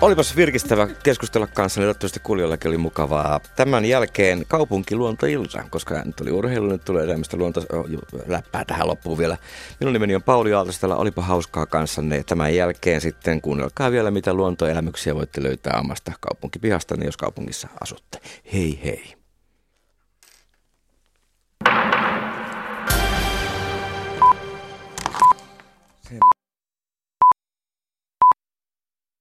Olipas 0.00 0.36
virkistävä 0.36 0.88
keskustella 1.02 1.46
kanssani, 1.46 1.84
toivottavasti 1.84 2.20
kuulijoillakin 2.20 2.68
oli 2.68 2.78
mukavaa. 2.78 3.40
Tämän 3.56 3.84
jälkeen 3.84 4.44
kaupunkiluontoilta, 4.48 5.64
koska 5.70 6.02
nyt 6.04 6.20
oli 6.20 6.30
urheilu, 6.30 6.66
nyt 6.66 6.84
tulee 6.84 7.06
tämmöistä 7.06 7.36
luonto 7.36 7.62
läppää 8.26 8.64
tähän 8.64 8.88
loppuun 8.88 9.18
vielä. 9.18 9.36
Minun 9.80 9.92
nimeni 9.92 10.14
on 10.14 10.22
Pauli 10.22 10.52
Aaltostella, 10.52 10.96
olipa 10.96 11.22
hauskaa 11.22 11.66
kanssanne. 11.66 12.22
Tämän 12.22 12.54
jälkeen 12.54 13.00
sitten 13.00 13.40
kuunnelkaa 13.40 13.90
vielä, 13.90 14.10
mitä 14.10 14.34
luontoelämyksiä 14.34 15.14
voitte 15.14 15.42
löytää 15.42 15.80
omasta 15.80 16.12
kaupunkipihastanne, 16.20 17.06
jos 17.06 17.16
kaupungissa 17.16 17.68
asutte. 17.80 18.18
Hei 18.52 18.80
hei. 18.84 19.19